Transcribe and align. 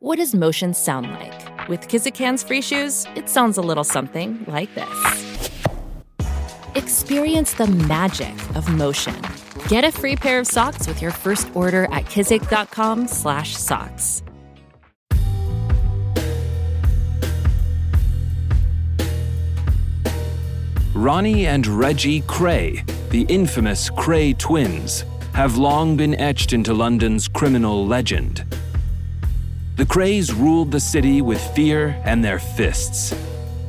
What 0.00 0.18
does 0.18 0.32
motion 0.32 0.74
sound 0.74 1.10
like? 1.10 1.68
With 1.68 1.88
Kizikans 1.88 2.46
free 2.46 2.62
shoes, 2.62 3.04
it 3.16 3.28
sounds 3.28 3.58
a 3.58 3.60
little 3.60 3.82
something 3.82 4.44
like 4.46 4.72
this. 4.76 5.50
Experience 6.76 7.54
the 7.54 7.66
magic 7.66 8.32
of 8.54 8.72
motion. 8.72 9.16
Get 9.66 9.82
a 9.82 9.90
free 9.90 10.14
pair 10.14 10.38
of 10.38 10.46
socks 10.46 10.86
with 10.86 11.02
your 11.02 11.10
first 11.10 11.50
order 11.52 11.86
at 11.86 12.04
kizik.com/socks. 12.04 14.22
Ronnie 20.94 21.46
and 21.46 21.66
Reggie 21.66 22.22
Kray, 22.22 22.88
the 23.10 23.22
infamous 23.22 23.90
Kray 23.90 24.38
twins, 24.38 25.04
have 25.34 25.56
long 25.56 25.96
been 25.96 26.14
etched 26.20 26.52
into 26.52 26.72
London's 26.72 27.26
criminal 27.26 27.84
legend. 27.84 28.44
The 29.78 29.86
Krays 29.86 30.36
ruled 30.36 30.72
the 30.72 30.80
city 30.80 31.22
with 31.22 31.40
fear 31.54 32.02
and 32.04 32.24
their 32.24 32.40
fists. 32.40 33.14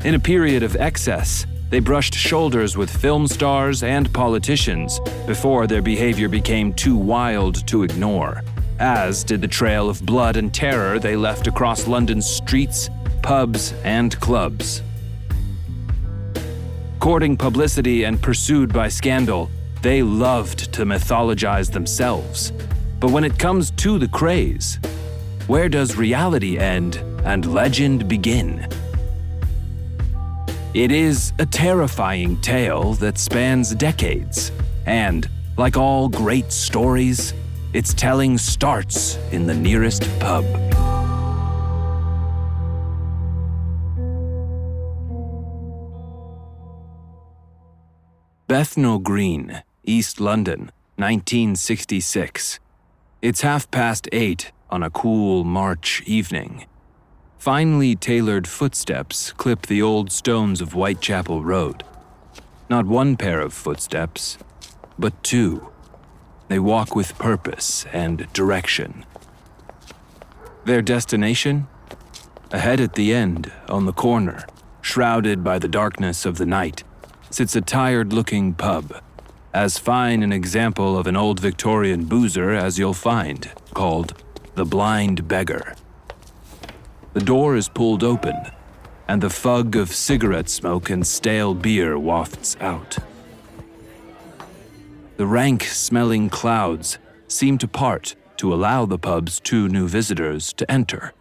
In 0.03 0.15
a 0.15 0.19
period 0.19 0.63
of 0.63 0.75
excess, 0.75 1.45
they 1.69 1.79
brushed 1.79 2.15
shoulders 2.15 2.75
with 2.75 2.89
film 2.89 3.27
stars 3.27 3.83
and 3.83 4.11
politicians 4.11 4.99
before 5.27 5.67
their 5.67 5.83
behavior 5.83 6.27
became 6.27 6.73
too 6.73 6.97
wild 6.97 7.67
to 7.67 7.83
ignore, 7.83 8.41
as 8.79 9.23
did 9.23 9.39
the 9.39 9.47
trail 9.47 9.87
of 9.87 10.03
blood 10.03 10.35
and 10.35 10.51
terror 10.51 10.97
they 10.97 11.15
left 11.15 11.45
across 11.45 11.85
London's 11.85 12.25
streets, 12.25 12.89
pubs, 13.21 13.75
and 13.83 14.19
clubs. 14.19 14.81
Courting 16.99 17.37
publicity 17.37 18.05
and 18.05 18.19
pursued 18.19 18.73
by 18.73 18.87
scandal, 18.87 19.47
they 19.83 20.01
loved 20.01 20.73
to 20.73 20.85
mythologize 20.85 21.71
themselves. 21.71 22.51
But 22.99 23.11
when 23.11 23.23
it 23.23 23.37
comes 23.37 23.69
to 23.77 23.99
the 23.99 24.07
Krays, 24.07 24.79
where 25.49 25.67
does 25.67 25.95
reality 25.95 26.59
end 26.59 26.97
and 27.25 27.51
legend 27.51 28.07
begin? 28.07 28.67
It 30.75 30.91
is 30.91 31.33
a 31.39 31.45
terrifying 31.47 32.39
tale 32.41 32.93
that 33.01 33.17
spans 33.17 33.73
decades, 33.73 34.51
and, 34.85 35.27
like 35.57 35.75
all 35.75 36.07
great 36.07 36.51
stories, 36.51 37.33
its 37.73 37.95
telling 37.95 38.37
starts 38.37 39.17
in 39.31 39.47
the 39.47 39.55
nearest 39.55 40.03
pub. 40.19 40.45
Bethnal 48.45 48.99
Green, 48.99 49.63
East 49.83 50.21
London, 50.21 50.71
1966. 50.97 52.59
It's 53.23 53.41
half 53.41 53.71
past 53.71 54.07
eight 54.11 54.51
on 54.69 54.83
a 54.83 54.89
cool 54.89 55.43
March 55.43 56.01
evening. 56.05 56.65
Finely 57.37 57.95
tailored 57.95 58.47
footsteps 58.47 59.31
clip 59.33 59.65
the 59.65 59.81
old 59.81 60.11
stones 60.11 60.61
of 60.61 60.73
Whitechapel 60.73 61.43
Road. 61.43 61.83
Not 62.69 62.85
one 62.85 63.17
pair 63.17 63.39
of 63.39 63.53
footsteps, 63.53 64.37
but 64.97 65.23
two. 65.23 65.69
They 66.49 66.59
walk 66.59 66.95
with 66.95 67.17
purpose 67.17 67.85
and 67.93 68.31
direction. 68.33 69.05
Their 70.65 70.81
destination? 70.81 71.67
Ahead 72.51 72.79
at 72.79 72.93
the 72.93 73.13
end, 73.13 73.51
on 73.67 73.85
the 73.85 73.93
corner, 73.93 74.45
shrouded 74.81 75.43
by 75.43 75.59
the 75.59 75.67
darkness 75.67 76.25
of 76.25 76.37
the 76.37 76.45
night, 76.45 76.83
sits 77.29 77.55
a 77.55 77.61
tired 77.61 78.11
looking 78.11 78.53
pub. 78.53 79.01
As 79.53 79.77
fine 79.79 80.21
an 80.21 80.33
example 80.33 80.97
of 80.97 81.07
an 81.07 81.15
old 81.15 81.39
Victorian 81.39 82.05
boozer 82.05 82.51
as 82.51 82.77
you'll 82.77 82.93
find, 82.93 83.51
called 83.73 84.13
the 84.59 84.65
Blind 84.65 85.25
Beggar. 85.25 85.73
The 87.13 87.21
door 87.21 87.55
is 87.55 87.69
pulled 87.69 88.03
open, 88.03 88.35
and 89.07 89.21
the 89.21 89.29
fug 89.29 89.77
of 89.77 89.95
cigarette 89.95 90.49
smoke 90.49 90.89
and 90.89 91.07
stale 91.07 91.53
beer 91.53 91.97
wafts 91.97 92.57
out. 92.59 92.97
The 95.15 95.25
rank 95.25 95.63
smelling 95.63 96.29
clouds 96.29 96.97
seem 97.29 97.57
to 97.59 97.69
part 97.69 98.17
to 98.35 98.53
allow 98.53 98.85
the 98.85 98.99
pub's 98.99 99.39
two 99.39 99.69
new 99.69 99.87
visitors 99.87 100.51
to 100.51 100.69
enter. 100.69 101.13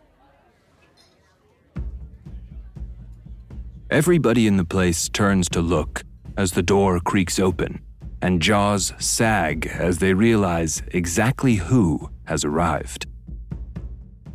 Everybody 3.88 4.48
in 4.48 4.56
the 4.56 4.64
place 4.64 5.08
turns 5.08 5.48
to 5.50 5.60
look 5.60 6.02
as 6.36 6.50
the 6.54 6.64
door 6.64 6.98
creaks 6.98 7.38
open, 7.38 7.82
and 8.20 8.42
jaws 8.42 8.92
sag 8.98 9.68
as 9.68 9.98
they 9.98 10.12
realize 10.12 10.82
exactly 10.88 11.54
who 11.54 12.10
has 12.24 12.44
arrived. 12.44 13.06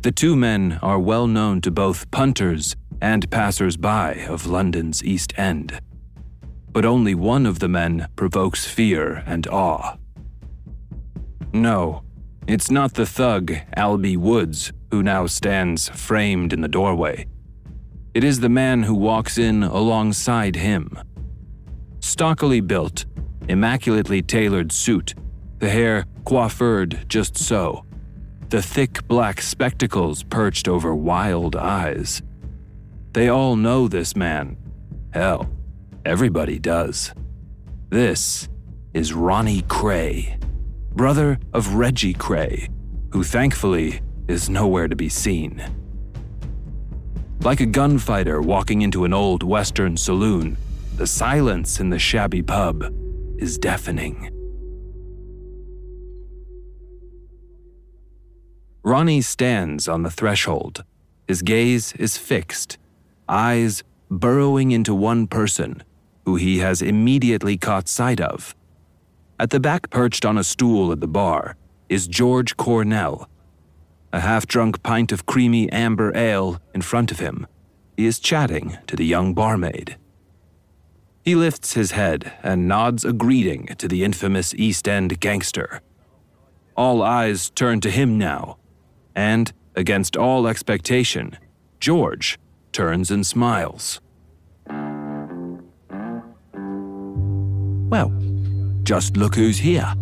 The 0.04 0.12
two 0.12 0.36
men 0.36 0.78
are 0.82 0.98
well 0.98 1.26
known 1.26 1.62
to 1.62 1.70
both 1.70 2.10
punters 2.10 2.76
and 3.00 3.30
passers 3.30 3.78
by 3.78 4.26
of 4.28 4.46
London's 4.46 5.02
East 5.02 5.32
End. 5.38 5.80
But 6.70 6.84
only 6.84 7.14
one 7.14 7.46
of 7.46 7.58
the 7.58 7.70
men 7.70 8.08
provokes 8.14 8.66
fear 8.66 9.22
and 9.24 9.46
awe. 9.46 9.96
No, 11.54 12.02
it's 12.46 12.70
not 12.70 12.92
the 12.92 13.06
thug, 13.06 13.54
Albie 13.78 14.18
Woods, 14.18 14.72
who 14.90 15.02
now 15.02 15.24
stands 15.24 15.88
framed 15.88 16.52
in 16.52 16.60
the 16.60 16.68
doorway. 16.68 17.26
It 18.12 18.24
is 18.24 18.40
the 18.40 18.50
man 18.50 18.82
who 18.82 18.94
walks 18.94 19.38
in 19.38 19.62
alongside 19.62 20.56
him. 20.56 20.98
Stockily 22.00 22.60
built, 22.60 23.06
immaculately 23.48 24.20
tailored 24.20 24.70
suit, 24.70 25.14
the 25.60 25.70
hair 25.70 26.04
coiffured 26.26 27.08
just 27.08 27.38
so, 27.38 27.83
the 28.54 28.62
thick 28.62 29.04
black 29.08 29.40
spectacles 29.40 30.22
perched 30.22 30.68
over 30.68 30.94
wild 30.94 31.56
eyes. 31.56 32.22
They 33.12 33.28
all 33.28 33.56
know 33.56 33.88
this 33.88 34.14
man. 34.14 34.56
Hell, 35.12 35.50
everybody 36.04 36.60
does. 36.60 37.12
This 37.90 38.48
is 38.92 39.12
Ronnie 39.12 39.62
Kray, 39.62 40.40
brother 40.92 41.40
of 41.52 41.74
Reggie 41.74 42.14
Kray, 42.14 42.68
who 43.12 43.24
thankfully 43.24 44.00
is 44.28 44.48
nowhere 44.48 44.86
to 44.86 44.94
be 44.94 45.08
seen. 45.08 45.60
Like 47.40 47.58
a 47.58 47.66
gunfighter 47.66 48.40
walking 48.40 48.82
into 48.82 49.04
an 49.04 49.12
old 49.12 49.42
Western 49.42 49.96
saloon, 49.96 50.56
the 50.94 51.08
silence 51.08 51.80
in 51.80 51.90
the 51.90 51.98
shabby 51.98 52.40
pub 52.40 52.84
is 53.36 53.58
deafening. 53.58 54.30
Ronnie 58.84 59.22
stands 59.22 59.88
on 59.88 60.02
the 60.02 60.10
threshold. 60.10 60.84
His 61.26 61.40
gaze 61.40 61.94
is 61.94 62.18
fixed, 62.18 62.76
eyes 63.26 63.82
burrowing 64.10 64.72
into 64.72 64.94
one 64.94 65.26
person 65.26 65.82
who 66.26 66.36
he 66.36 66.58
has 66.58 66.82
immediately 66.82 67.56
caught 67.56 67.88
sight 67.88 68.20
of. 68.20 68.54
At 69.40 69.48
the 69.48 69.58
back, 69.58 69.88
perched 69.88 70.26
on 70.26 70.36
a 70.36 70.44
stool 70.44 70.92
at 70.92 71.00
the 71.00 71.08
bar, 71.08 71.56
is 71.88 72.06
George 72.06 72.58
Cornell, 72.58 73.26
a 74.12 74.20
half 74.20 74.46
drunk 74.46 74.82
pint 74.82 75.12
of 75.12 75.24
creamy 75.24 75.72
amber 75.72 76.14
ale 76.14 76.60
in 76.74 76.82
front 76.82 77.10
of 77.10 77.20
him. 77.20 77.46
He 77.96 78.04
is 78.04 78.18
chatting 78.18 78.76
to 78.86 78.96
the 78.96 79.06
young 79.06 79.32
barmaid. 79.32 79.96
He 81.24 81.34
lifts 81.34 81.72
his 81.72 81.92
head 81.92 82.34
and 82.42 82.68
nods 82.68 83.02
a 83.02 83.14
greeting 83.14 83.66
to 83.78 83.88
the 83.88 84.04
infamous 84.04 84.52
East 84.54 84.86
End 84.86 85.20
gangster. 85.20 85.80
All 86.76 87.02
eyes 87.02 87.48
turn 87.48 87.80
to 87.80 87.90
him 87.90 88.18
now, 88.18 88.58
and, 89.14 89.52
against 89.74 90.16
all 90.16 90.46
expectation, 90.46 91.38
George 91.80 92.38
turns 92.72 93.10
and 93.10 93.26
smiles. 93.26 94.00
Well, 97.90 98.12
just 98.82 99.16
look 99.16 99.34
who's 99.34 99.58
here, 99.58 99.94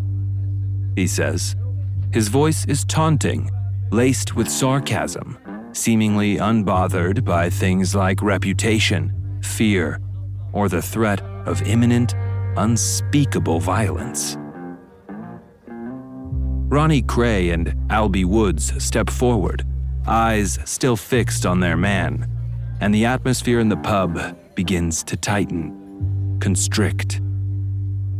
he 0.97 1.07
says. 1.07 1.57
His 2.13 2.29
voice 2.29 2.65
is 2.67 2.85
taunting 2.85 3.51
laced 3.93 4.35
with 4.35 4.49
sarcasm, 4.49 5.37
seemingly 5.73 6.37
unbothered 6.37 7.25
by 7.25 7.51
things 7.51 7.95
like 7.95 8.23
reputation, 8.23 9.13
fear, 9.43 10.01
or 10.55 10.69
the 10.71 10.81
threat 10.81 11.21
of 11.45 11.61
imminent, 11.63 12.15
unspeakable 12.57 13.61
violence. 13.61 14.39
Ronnie 16.73 17.03
Kray 17.03 17.53
and 17.53 17.67
Albie 17.91 18.25
Woods 18.25 18.73
step 18.83 19.11
forward, 19.11 19.67
eyes 20.07 20.59
still 20.65 20.97
fixed 20.97 21.45
on 21.45 21.61
their 21.61 21.77
man, 21.77 22.27
and 22.81 22.95
the 22.95 23.05
atmosphere 23.05 23.61
in 23.61 23.69
the 23.69 23.77
pub 23.77 24.39
begins 24.55 25.03
to 25.05 25.17
tighten, 25.17 26.39
constrict. 26.41 27.21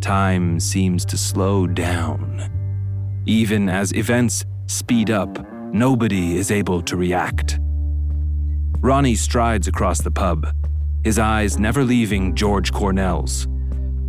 Time 0.03 0.61
seems 0.61 1.07
to 1.07 1.17
slow 1.17 1.67
down. 1.67 3.23
Even 3.25 3.71
as 3.71 3.93
events 3.93 4.45
speed 4.67 5.11
up, 5.11 5.39
Nobody 5.73 6.37
is 6.37 6.51
able 6.51 6.83
to 6.83 6.99
react. 6.99 7.59
Ronnie 8.81 9.15
strides 9.15 9.69
across 9.69 10.03
the 10.03 10.11
pub, 10.11 10.55
his 11.03 11.19
eyes 11.19 11.59
never 11.59 11.83
leaving 11.83 12.35
George 12.35 12.73
Cornell's. 12.75 13.49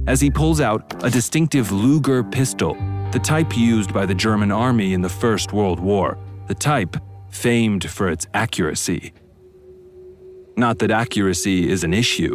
As 0.06 0.20
he 0.20 0.30
pulls 0.30 0.60
out 0.60 1.02
a 1.06 1.10
distinctive 1.10 1.72
Luger 1.72 2.22
pistol, 2.22 2.76
the 3.14 3.20
type 3.20 3.56
used 3.56 3.94
by 3.94 4.08
the 4.08 4.16
German 4.16 4.52
army 4.52 4.92
in 4.92 5.02
the 5.02 5.08
First 5.08 5.54
World 5.54 5.80
War, 5.80 6.18
the 6.48 6.56
type 6.56 6.98
famed 7.30 7.88
for 7.88 8.10
its 8.10 8.26
accuracy. 8.34 9.14
Not 10.58 10.80
that 10.80 10.90
accuracy 10.90 11.70
is 11.70 11.84
an 11.84 11.94
issue. 11.94 12.34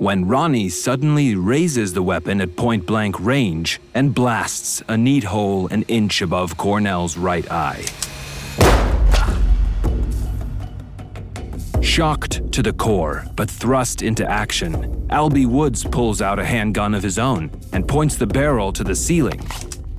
When 0.00 0.26
Ronnie 0.26 0.70
suddenly 0.70 1.36
raises 1.36 1.92
the 1.92 2.02
weapon 2.02 2.40
at 2.40 2.56
point 2.56 2.84
blank 2.84 3.20
range 3.20 3.80
and 3.94 4.12
blasts 4.12 4.82
a 4.88 4.96
neat 4.96 5.22
hole 5.22 5.68
an 5.68 5.82
inch 5.82 6.20
above 6.20 6.56
Cornell's 6.56 7.16
right 7.16 7.48
eye. 7.48 7.84
Shocked 11.80 12.50
to 12.52 12.62
the 12.64 12.72
core, 12.72 13.24
but 13.36 13.48
thrust 13.48 14.02
into 14.02 14.28
action, 14.28 15.06
Albie 15.10 15.46
Woods 15.46 15.84
pulls 15.84 16.20
out 16.20 16.40
a 16.40 16.44
handgun 16.44 16.92
of 16.94 17.04
his 17.04 17.20
own 17.20 17.52
and 17.72 17.86
points 17.86 18.16
the 18.16 18.26
barrel 18.26 18.72
to 18.72 18.82
the 18.82 18.96
ceiling. 18.96 19.40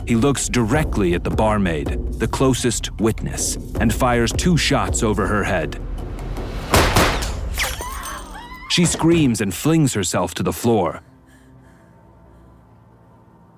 He 0.09 0.15
looks 0.15 0.49
directly 0.49 1.13
at 1.13 1.23
the 1.23 1.29
barmaid, 1.29 2.13
the 2.13 2.27
closest 2.27 2.99
witness, 2.99 3.57
and 3.79 3.93
fires 3.93 4.31
two 4.31 4.57
shots 4.57 5.03
over 5.03 5.27
her 5.27 5.43
head. 5.43 5.79
She 8.71 8.85
screams 8.85 9.39
and 9.39 9.53
flings 9.53 9.93
herself 9.93 10.33
to 10.33 10.41
the 10.41 10.51
floor. 10.51 11.03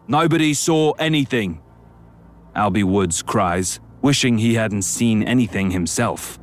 Nobody 0.09 0.53
saw 0.53 0.91
anything, 0.99 1.61
Albie 2.53 2.83
Woods 2.83 3.21
cries, 3.21 3.79
wishing 4.01 4.37
he 4.37 4.55
hadn't 4.55 4.81
seen 4.81 5.23
anything 5.23 5.71
himself. 5.71 6.37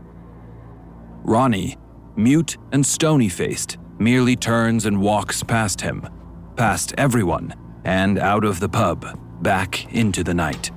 Ronnie, 1.22 1.76
mute 2.16 2.56
and 2.72 2.86
stony 2.86 3.28
faced, 3.28 3.76
merely 3.98 4.36
turns 4.36 4.86
and 4.86 5.02
walks 5.02 5.42
past 5.42 5.82
him, 5.82 6.08
past 6.56 6.94
everyone, 6.96 7.54
and 7.84 8.18
out 8.18 8.46
of 8.46 8.58
the 8.58 8.70
pub, 8.70 9.18
back 9.42 9.92
into 9.92 10.22
the 10.24 10.34
night. 10.34 10.70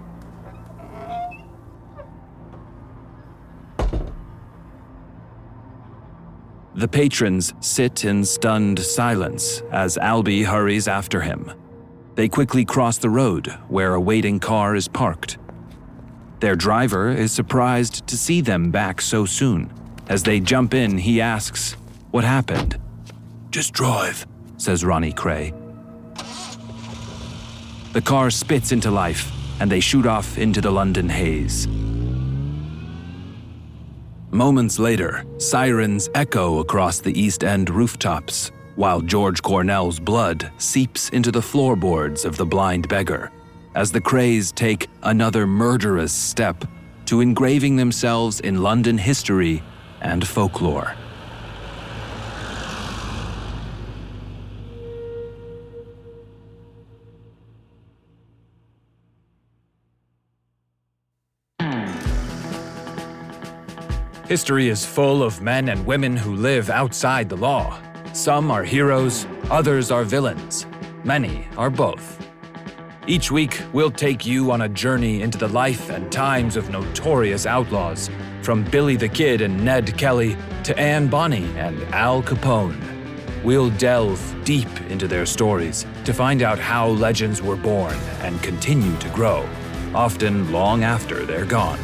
The 6.73 6.87
patrons 6.87 7.53
sit 7.59 8.05
in 8.05 8.23
stunned 8.23 8.79
silence 8.79 9.61
as 9.71 9.97
Albie 9.97 10.45
hurries 10.45 10.87
after 10.87 11.21
him. 11.21 11.51
They 12.15 12.29
quickly 12.29 12.65
cross 12.65 12.97
the 12.97 13.09
road 13.09 13.47
where 13.67 13.93
a 13.93 14.01
waiting 14.01 14.39
car 14.39 14.75
is 14.75 14.87
parked. 14.87 15.37
Their 16.39 16.55
driver 16.55 17.09
is 17.09 17.31
surprised 17.31 18.07
to 18.07 18.17
see 18.17 18.41
them 18.41 18.71
back 18.71 19.01
so 19.01 19.25
soon. 19.25 19.71
As 20.07 20.23
they 20.23 20.39
jump 20.39 20.73
in, 20.73 20.97
he 20.97 21.21
asks, 21.21 21.73
What 22.11 22.23
happened? 22.23 22.79
Just 23.51 23.73
drive, 23.73 24.25
says 24.57 24.83
Ronnie 24.83 25.13
Kray. 25.13 25.60
The 27.93 28.01
car 28.01 28.31
spits 28.31 28.71
into 28.71 28.89
life, 28.89 29.29
and 29.59 29.69
they 29.69 29.81
shoot 29.81 30.05
off 30.05 30.37
into 30.37 30.61
the 30.61 30.71
London 30.71 31.09
haze. 31.09 31.67
Moments 34.31 34.79
later, 34.79 35.25
sirens 35.37 36.09
echo 36.15 36.59
across 36.59 37.01
the 37.01 37.11
East 37.19 37.43
End 37.43 37.69
rooftops, 37.69 38.51
while 38.77 39.01
George 39.01 39.41
Cornell's 39.41 39.99
blood 39.99 40.49
seeps 40.57 41.09
into 41.09 41.31
the 41.31 41.41
floorboards 41.41 42.23
of 42.23 42.37
the 42.37 42.45
blind 42.45 42.87
beggar, 42.87 43.29
as 43.75 43.91
the 43.91 43.99
Krays 43.99 44.55
take 44.55 44.87
another 45.03 45.45
murderous 45.45 46.13
step 46.13 46.63
to 47.07 47.19
engraving 47.19 47.75
themselves 47.75 48.39
in 48.39 48.63
London 48.63 48.97
history 48.97 49.61
and 49.99 50.25
folklore. 50.25 50.95
History 64.31 64.69
is 64.69 64.85
full 64.85 65.23
of 65.23 65.41
men 65.41 65.67
and 65.67 65.85
women 65.85 66.15
who 66.15 66.37
live 66.37 66.69
outside 66.69 67.27
the 67.27 67.35
law. 67.35 67.77
Some 68.13 68.49
are 68.49 68.63
heroes, 68.63 69.27
others 69.49 69.91
are 69.91 70.05
villains, 70.05 70.65
many 71.03 71.49
are 71.57 71.69
both. 71.69 72.25
Each 73.07 73.29
week, 73.29 73.61
we'll 73.73 73.91
take 73.91 74.25
you 74.25 74.49
on 74.51 74.61
a 74.61 74.69
journey 74.69 75.21
into 75.21 75.37
the 75.37 75.49
life 75.49 75.89
and 75.89 76.09
times 76.09 76.55
of 76.55 76.69
notorious 76.69 77.45
outlaws 77.45 78.09
from 78.41 78.63
Billy 78.63 78.95
the 78.95 79.09
Kid 79.09 79.41
and 79.41 79.65
Ned 79.65 79.97
Kelly 79.97 80.37
to 80.63 80.79
Anne 80.79 81.09
Bonny 81.09 81.51
and 81.57 81.83
Al 81.93 82.23
Capone. 82.23 82.79
We'll 83.43 83.71
delve 83.71 84.23
deep 84.45 84.79
into 84.89 85.09
their 85.09 85.25
stories 85.25 85.85
to 86.05 86.13
find 86.13 86.41
out 86.41 86.57
how 86.57 86.87
legends 86.87 87.41
were 87.41 87.57
born 87.57 87.97
and 88.21 88.41
continue 88.41 88.97
to 88.99 89.09
grow, 89.09 89.45
often 89.93 90.53
long 90.53 90.85
after 90.85 91.25
they're 91.25 91.45
gone. 91.45 91.79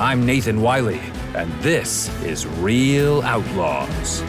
I'm 0.00 0.24
Nathan 0.24 0.62
Wiley, 0.62 1.02
and 1.34 1.52
this 1.60 2.08
is 2.22 2.46
Real 2.46 3.20
Outlaws. 3.20 4.22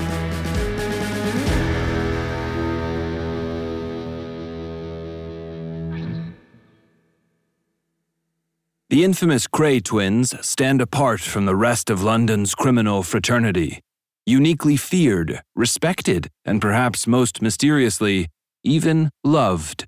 The 8.89 9.05
infamous 9.05 9.47
Kray 9.47 9.81
twins 9.81 10.35
stand 10.45 10.81
apart 10.81 11.21
from 11.21 11.45
the 11.45 11.55
rest 11.55 11.89
of 11.89 12.03
London's 12.03 12.53
criminal 12.53 13.01
fraternity. 13.01 13.79
Uniquely 14.25 14.75
feared, 14.75 15.41
respected, 15.55 16.27
and 16.43 16.59
perhaps 16.61 17.07
most 17.07 17.41
mysteriously, 17.41 18.27
even 18.65 19.09
loved. 19.23 19.87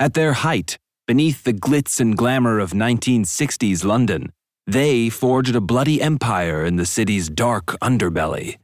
At 0.00 0.14
their 0.14 0.32
height, 0.32 0.78
beneath 1.06 1.44
the 1.44 1.54
glitz 1.54 2.00
and 2.00 2.16
glamour 2.16 2.58
of 2.58 2.72
1960s 2.72 3.84
London, 3.84 4.32
they 4.66 5.10
forged 5.10 5.54
a 5.54 5.60
bloody 5.60 6.00
empire 6.00 6.64
in 6.64 6.76
the 6.76 6.86
city's 6.86 7.28
dark 7.28 7.66
underbelly. 7.82 8.56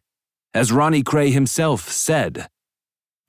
As 0.54 0.72
Ronnie 0.72 1.02
Kray 1.02 1.32
himself 1.32 1.88
said, 1.90 2.48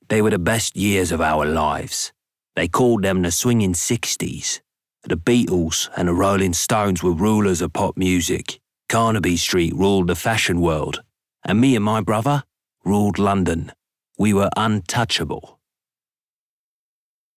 They 0.08 0.22
were 0.22 0.30
the 0.30 0.38
best 0.38 0.76
years 0.76 1.12
of 1.12 1.20
our 1.20 1.44
lives. 1.44 2.12
They 2.56 2.68
called 2.68 3.02
them 3.02 3.22
the 3.22 3.30
swinging 3.30 3.74
60s. 3.74 4.60
The 5.04 5.16
Beatles 5.16 5.88
and 5.96 6.08
the 6.08 6.14
Rolling 6.14 6.52
Stones 6.52 7.02
were 7.02 7.12
rulers 7.12 7.60
of 7.60 7.72
pop 7.72 7.96
music. 7.96 8.60
Carnaby 8.88 9.36
Street 9.36 9.74
ruled 9.74 10.08
the 10.08 10.14
fashion 10.14 10.60
world. 10.60 11.02
And 11.44 11.60
me 11.60 11.76
and 11.76 11.84
my 11.84 12.00
brother 12.00 12.44
ruled 12.84 13.18
London. 13.18 13.72
We 14.18 14.32
were 14.32 14.50
untouchable. 14.56 15.58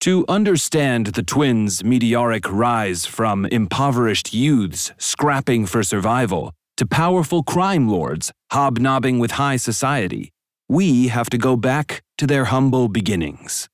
To 0.02 0.26
understand 0.28 1.08
the 1.08 1.24
twins' 1.24 1.84
meteoric 1.84 2.52
rise 2.52 3.06
from 3.06 3.46
impoverished 3.46 4.34
youths 4.34 4.94
scrapping 4.98 5.66
for 5.66 5.82
survival 5.82 6.54
to 6.78 6.86
powerful 6.86 7.42
crime 7.42 7.90
lords 7.90 8.32
hobnobbing 8.52 9.18
with 9.18 9.32
high 9.32 9.58
society, 9.58 10.32
we 10.70 11.08
have 11.08 11.30
to 11.32 11.38
go 11.38 11.56
back 11.56 12.04
to 12.18 12.28
their 12.28 12.46
humble 12.46 12.88
beginnings. 12.88 13.68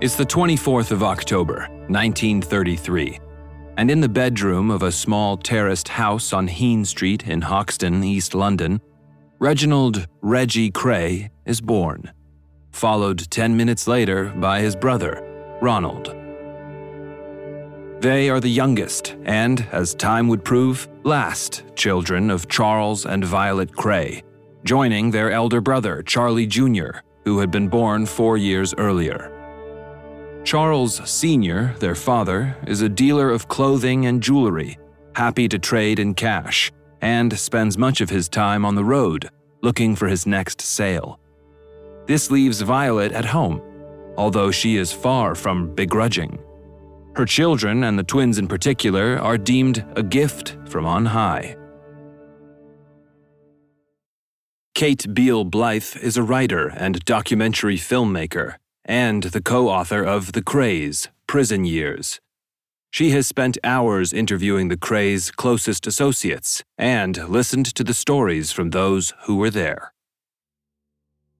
It's 0.00 0.16
the 0.16 0.26
24th 0.26 0.90
of 0.90 1.02
October, 1.02 1.68
1933, 1.88 3.18
and 3.76 3.90
in 3.90 4.00
the 4.00 4.08
bedroom 4.08 4.70
of 4.70 4.82
a 4.82 4.92
small 4.92 5.36
terraced 5.36 5.88
house 5.88 6.32
on 6.32 6.46
Heen 6.46 6.84
Street 6.84 7.26
in 7.26 7.40
Hoxton, 7.42 8.02
East 8.04 8.34
London, 8.34 8.80
Reginald 9.38 10.06
Reggie 10.20 10.70
Kray 10.70 11.30
is 11.44 11.60
born, 11.60 12.12
followed 12.74 13.30
10 13.30 13.56
minutes 13.56 13.86
later 13.86 14.32
by 14.36 14.60
his 14.60 14.74
brother, 14.74 15.22
Ronald. 15.62 16.14
They 18.00 18.28
are 18.28 18.40
the 18.40 18.50
youngest 18.50 19.14
and, 19.24 19.66
as 19.70 19.94
time 19.94 20.26
would 20.28 20.44
prove, 20.44 20.88
last 21.04 21.62
children 21.76 22.30
of 22.30 22.48
Charles 22.48 23.06
and 23.06 23.24
Violet 23.24 23.70
Kray, 23.70 24.22
joining 24.64 25.10
their 25.10 25.30
elder 25.30 25.60
brother, 25.60 26.02
Charlie 26.02 26.46
Jr., 26.46 26.98
who 27.24 27.38
had 27.38 27.50
been 27.50 27.68
born 27.68 28.06
four 28.06 28.36
years 28.36 28.74
earlier. 28.74 29.30
Charles 30.44 31.00
Sr., 31.08 31.74
their 31.78 31.94
father, 31.94 32.56
is 32.66 32.82
a 32.82 32.88
dealer 32.88 33.30
of 33.30 33.48
clothing 33.48 34.04
and 34.06 34.22
jewelry, 34.22 34.76
happy 35.14 35.48
to 35.48 35.58
trade 35.58 36.00
in 36.00 36.12
cash, 36.12 36.72
and 37.00 37.38
spends 37.38 37.78
much 37.78 38.00
of 38.00 38.10
his 38.10 38.28
time 38.28 38.64
on 38.64 38.74
the 38.74 38.84
road, 38.84 39.30
looking 39.62 39.94
for 39.94 40.08
his 40.08 40.26
next 40.26 40.60
sale. 40.60 41.20
This 42.06 42.30
leaves 42.30 42.60
Violet 42.60 43.12
at 43.12 43.24
home, 43.24 43.62
although 44.16 44.50
she 44.50 44.76
is 44.76 44.92
far 44.92 45.34
from 45.34 45.74
begrudging. 45.74 46.38
Her 47.16 47.24
children, 47.24 47.84
and 47.84 47.98
the 47.98 48.02
twins 48.02 48.38
in 48.38 48.48
particular, 48.48 49.18
are 49.18 49.38
deemed 49.38 49.84
a 49.96 50.02
gift 50.02 50.56
from 50.66 50.84
on 50.84 51.06
high. 51.06 51.56
Kate 54.74 55.14
Beal 55.14 55.44
Blyth 55.44 55.96
is 55.96 56.16
a 56.16 56.22
writer 56.22 56.68
and 56.68 57.04
documentary 57.04 57.76
filmmaker 57.76 58.56
and 58.84 59.22
the 59.22 59.40
co 59.40 59.68
author 59.68 60.02
of 60.02 60.32
The 60.32 60.42
Krays 60.42 61.08
Prison 61.26 61.64
Years. 61.64 62.20
She 62.90 63.10
has 63.10 63.26
spent 63.26 63.56
hours 63.64 64.12
interviewing 64.12 64.68
the 64.68 64.76
Krays' 64.76 65.34
closest 65.34 65.86
associates 65.86 66.62
and 66.76 67.16
listened 67.28 67.66
to 67.76 67.84
the 67.84 67.94
stories 67.94 68.52
from 68.52 68.70
those 68.70 69.12
who 69.22 69.36
were 69.36 69.50
there. 69.50 69.93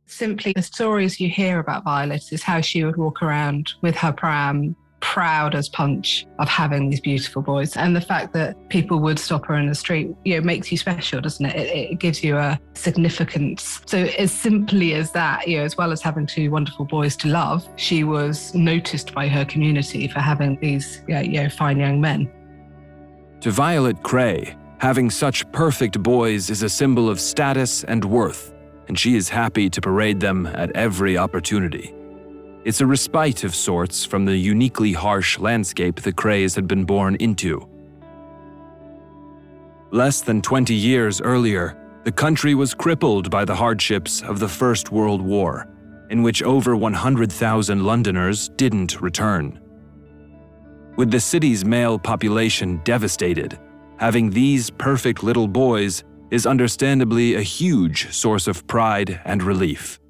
Simply, 0.06 0.52
the 0.52 0.62
stories 0.62 1.18
you 1.18 1.28
hear 1.28 1.58
about 1.58 1.84
Violet 1.84 2.32
is 2.32 2.42
how 2.42 2.60
she 2.60 2.84
would 2.84 2.96
walk 2.96 3.22
around 3.22 3.72
with 3.80 3.96
her 3.96 4.12
pram, 4.12 4.76
proud 5.00 5.54
as 5.54 5.68
punch 5.68 6.24
of 6.38 6.48
having 6.48 6.88
these 6.88 7.00
beautiful 7.00 7.42
boys. 7.42 7.76
And 7.76 7.94
the 7.94 8.00
fact 8.00 8.32
that 8.32 8.56
people 8.70 9.00
would 9.00 9.18
stop 9.18 9.44
her 9.46 9.54
in 9.54 9.68
the 9.68 9.74
street, 9.74 10.14
you 10.24 10.36
know, 10.36 10.40
makes 10.40 10.72
you 10.72 10.78
special, 10.78 11.20
doesn't 11.20 11.44
it? 11.44 11.56
It, 11.56 11.92
it 11.92 11.98
gives 11.98 12.24
you 12.24 12.38
a 12.38 12.58
significance. 12.72 13.82
So 13.84 13.98
as 13.98 14.32
simply 14.32 14.94
as 14.94 15.12
that, 15.12 15.46
you 15.46 15.58
know, 15.58 15.64
as 15.64 15.76
well 15.76 15.92
as 15.92 16.00
having 16.00 16.26
two 16.26 16.50
wonderful 16.50 16.86
boys 16.86 17.16
to 17.16 17.28
love, 17.28 17.68
she 17.76 18.02
was 18.02 18.54
noticed 18.54 19.12
by 19.12 19.28
her 19.28 19.44
community 19.44 20.08
for 20.08 20.20
having 20.20 20.58
these, 20.60 21.02
you 21.06 21.42
know, 21.42 21.50
fine 21.50 21.78
young 21.78 22.00
men. 22.00 22.32
To 23.42 23.50
Violet 23.50 24.02
Kray, 24.02 24.56
having 24.78 25.10
such 25.10 25.50
perfect 25.52 26.02
boys 26.02 26.48
is 26.48 26.62
a 26.62 26.68
symbol 26.70 27.10
of 27.10 27.20
status 27.20 27.84
and 27.84 28.06
worth, 28.06 28.53
and 28.88 28.98
she 28.98 29.16
is 29.16 29.28
happy 29.28 29.70
to 29.70 29.80
parade 29.80 30.20
them 30.20 30.46
at 30.46 30.70
every 30.72 31.16
opportunity. 31.16 31.94
It's 32.64 32.80
a 32.80 32.86
respite 32.86 33.44
of 33.44 33.54
sorts 33.54 34.04
from 34.04 34.24
the 34.24 34.36
uniquely 34.36 34.92
harsh 34.92 35.38
landscape 35.38 36.00
the 36.00 36.12
Krays 36.12 36.54
had 36.54 36.66
been 36.66 36.84
born 36.84 37.16
into. 37.16 37.68
Less 39.90 40.22
than 40.22 40.42
20 40.42 40.74
years 40.74 41.20
earlier, 41.20 41.76
the 42.04 42.12
country 42.12 42.54
was 42.54 42.74
crippled 42.74 43.30
by 43.30 43.44
the 43.44 43.54
hardships 43.54 44.22
of 44.22 44.38
the 44.38 44.48
First 44.48 44.90
World 44.90 45.22
War, 45.22 45.68
in 46.10 46.22
which 46.22 46.42
over 46.42 46.74
100,000 46.74 47.84
Londoners 47.84 48.48
didn't 48.56 49.00
return. 49.00 49.60
With 50.96 51.10
the 51.10 51.20
city's 51.20 51.64
male 51.64 51.98
population 51.98 52.80
devastated, 52.84 53.58
having 53.98 54.30
these 54.30 54.70
perfect 54.70 55.22
little 55.22 55.48
boys 55.48 56.04
is 56.34 56.46
understandably 56.46 57.36
a 57.36 57.42
huge 57.42 58.12
source 58.12 58.48
of 58.48 58.66
pride 58.66 59.20
and 59.24 59.40
relief. 59.40 60.00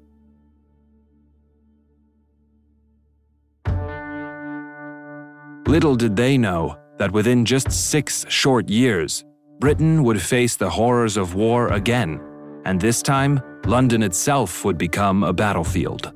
Little 5.67 5.95
did 5.95 6.15
they 6.15 6.35
know 6.35 6.77
that 6.97 7.11
within 7.11 7.45
just 7.45 7.69
six 7.71 8.25
short 8.27 8.69
years, 8.69 9.23
Britain 9.59 10.03
would 10.03 10.19
face 10.19 10.55
the 10.55 10.69
horrors 10.69 11.15
of 11.15 11.35
war 11.35 11.67
again, 11.67 12.19
and 12.65 12.81
this 12.81 13.03
time, 13.03 13.39
London 13.65 14.01
itself 14.01 14.65
would 14.65 14.79
become 14.79 15.23
a 15.23 15.31
battlefield. 15.31 16.11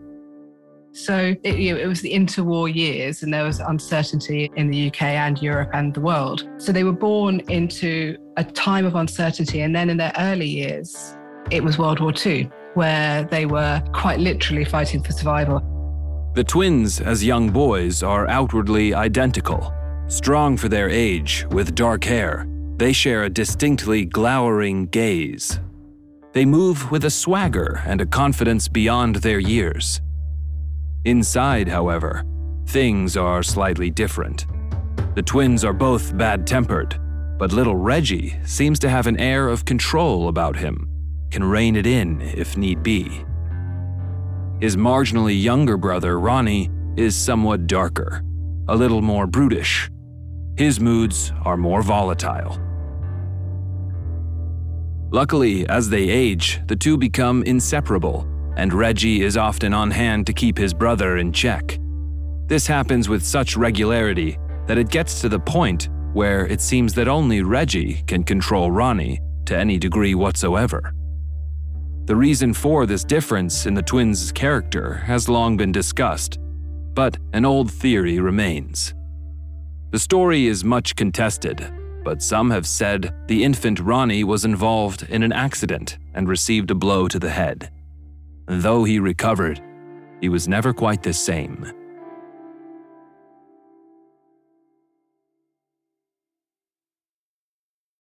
So 0.99 1.33
it, 1.43 1.57
you 1.57 1.73
know, 1.73 1.79
it, 1.79 1.87
was 1.87 2.01
the 2.01 2.13
interwar 2.13 2.73
years, 2.73 3.23
and 3.23 3.33
there 3.33 3.45
was 3.45 3.61
uncertainty 3.61 4.51
in 4.57 4.69
the 4.69 4.87
UK 4.87 5.03
and 5.03 5.41
Europe 5.41 5.69
and 5.73 5.93
the 5.93 6.01
world. 6.01 6.49
So 6.57 6.73
they 6.73 6.83
were 6.83 6.91
born 6.91 7.39
into 7.47 8.17
a 8.35 8.43
time 8.43 8.85
of 8.85 8.95
uncertainty. 8.95 9.61
And 9.61 9.73
then 9.73 9.89
in 9.89 9.95
their 9.95 10.11
early 10.17 10.47
years, 10.47 11.15
it 11.51 11.63
was 11.63 11.77
World 11.77 12.01
War 12.01 12.11
II, 12.13 12.49
where 12.73 13.23
they 13.23 13.45
were 13.45 13.81
quite 13.93 14.19
literally 14.19 14.65
fighting 14.65 15.01
for 15.01 15.13
survival. 15.13 15.63
The 16.35 16.43
twins, 16.43 16.99
as 16.99 17.23
young 17.23 17.49
boys, 17.49 18.03
are 18.03 18.27
outwardly 18.27 18.93
identical. 18.93 19.73
Strong 20.07 20.57
for 20.57 20.67
their 20.67 20.89
age, 20.89 21.45
with 21.51 21.75
dark 21.75 22.03
hair, 22.03 22.45
they 22.75 22.91
share 22.91 23.23
a 23.23 23.29
distinctly 23.29 24.03
glowering 24.03 24.87
gaze. 24.87 25.61
They 26.33 26.43
move 26.43 26.91
with 26.91 27.05
a 27.05 27.09
swagger 27.09 27.81
and 27.85 28.01
a 28.01 28.05
confidence 28.05 28.67
beyond 28.67 29.15
their 29.17 29.39
years. 29.39 30.01
Inside, 31.05 31.67
however, 31.67 32.23
things 32.67 33.15
are 33.15 33.41
slightly 33.41 33.89
different. 33.89 34.45
The 35.15 35.21
twins 35.21 35.63
are 35.63 35.73
both 35.73 36.17
bad 36.17 36.45
tempered, 36.45 36.99
but 37.37 37.53
little 37.53 37.75
Reggie 37.75 38.35
seems 38.43 38.79
to 38.79 38.89
have 38.89 39.07
an 39.07 39.17
air 39.17 39.47
of 39.47 39.63
control 39.63 40.27
about 40.27 40.57
him, 40.57 40.87
can 41.31 41.43
rein 41.43 41.77
it 41.77 41.87
in 41.87 42.21
if 42.21 42.57
need 42.57 42.83
be. 42.83 43.23
His 44.59 44.75
marginally 44.75 45.41
younger 45.41 45.77
brother, 45.77 46.19
Ronnie, 46.19 46.69
is 46.97 47.15
somewhat 47.15 47.65
darker, 47.65 48.21
a 48.67 48.75
little 48.75 49.01
more 49.01 49.25
brutish. 49.25 49.89
His 50.57 50.81
moods 50.81 51.31
are 51.45 51.55
more 51.55 51.81
volatile. 51.81 52.59
Luckily, 55.11 55.67
as 55.69 55.89
they 55.89 56.09
age, 56.09 56.59
the 56.67 56.75
two 56.75 56.97
become 56.97 57.41
inseparable, 57.43 58.27
and 58.59 58.73
Reggie 58.73 59.21
is 59.21 59.37
often 59.37 59.73
on 59.73 59.89
hand 59.89 60.27
to 60.27 60.33
keep 60.33 60.57
his 60.57 60.73
brother 60.73 61.15
in 61.15 61.31
check. 61.31 61.79
This 62.47 62.67
happens 62.67 63.07
with 63.07 63.25
such 63.25 63.55
regularity 63.55 64.37
that 64.67 64.77
it 64.77 64.89
gets 64.89 65.21
to 65.21 65.29
the 65.29 65.39
point 65.39 65.87
where 66.11 66.45
it 66.45 66.59
seems 66.59 66.93
that 66.95 67.07
only 67.07 67.41
Reggie 67.41 68.03
can 68.05 68.21
control 68.21 68.69
Ronnie 68.69 69.21
to 69.45 69.57
any 69.57 69.77
degree 69.77 70.13
whatsoever. 70.13 70.93
The 72.03 72.17
reason 72.17 72.53
for 72.53 72.85
this 72.85 73.05
difference 73.05 73.65
in 73.65 73.73
the 73.73 73.81
twins' 73.81 74.29
character 74.33 74.95
has 75.05 75.29
long 75.29 75.55
been 75.55 75.71
discussed, 75.71 76.37
but 76.93 77.17
an 77.31 77.45
old 77.45 77.71
theory 77.71 78.19
remains. 78.19 78.93
The 79.91 79.99
story 79.99 80.47
is 80.47 80.65
much 80.65 80.97
contested, 80.97 81.65
but 82.03 82.21
some 82.21 82.51
have 82.51 82.67
said 82.67 83.13
the 83.27 83.41
infant 83.41 83.79
Ronnie 83.79 84.25
was 84.25 84.43
involved 84.43 85.03
in 85.03 85.23
an 85.23 85.31
accident 85.31 85.97
and 86.13 86.27
received 86.27 86.71
a 86.71 86.75
blow 86.75 87.07
to 87.07 87.19
the 87.19 87.29
head. 87.29 87.71
Though 88.51 88.83
he 88.83 88.97
recovered, 88.97 89.61
he 90.21 90.27
was 90.27 90.47
never 90.47 90.73
quite 90.73 91.03
the 91.03 91.13
same. 91.13 91.71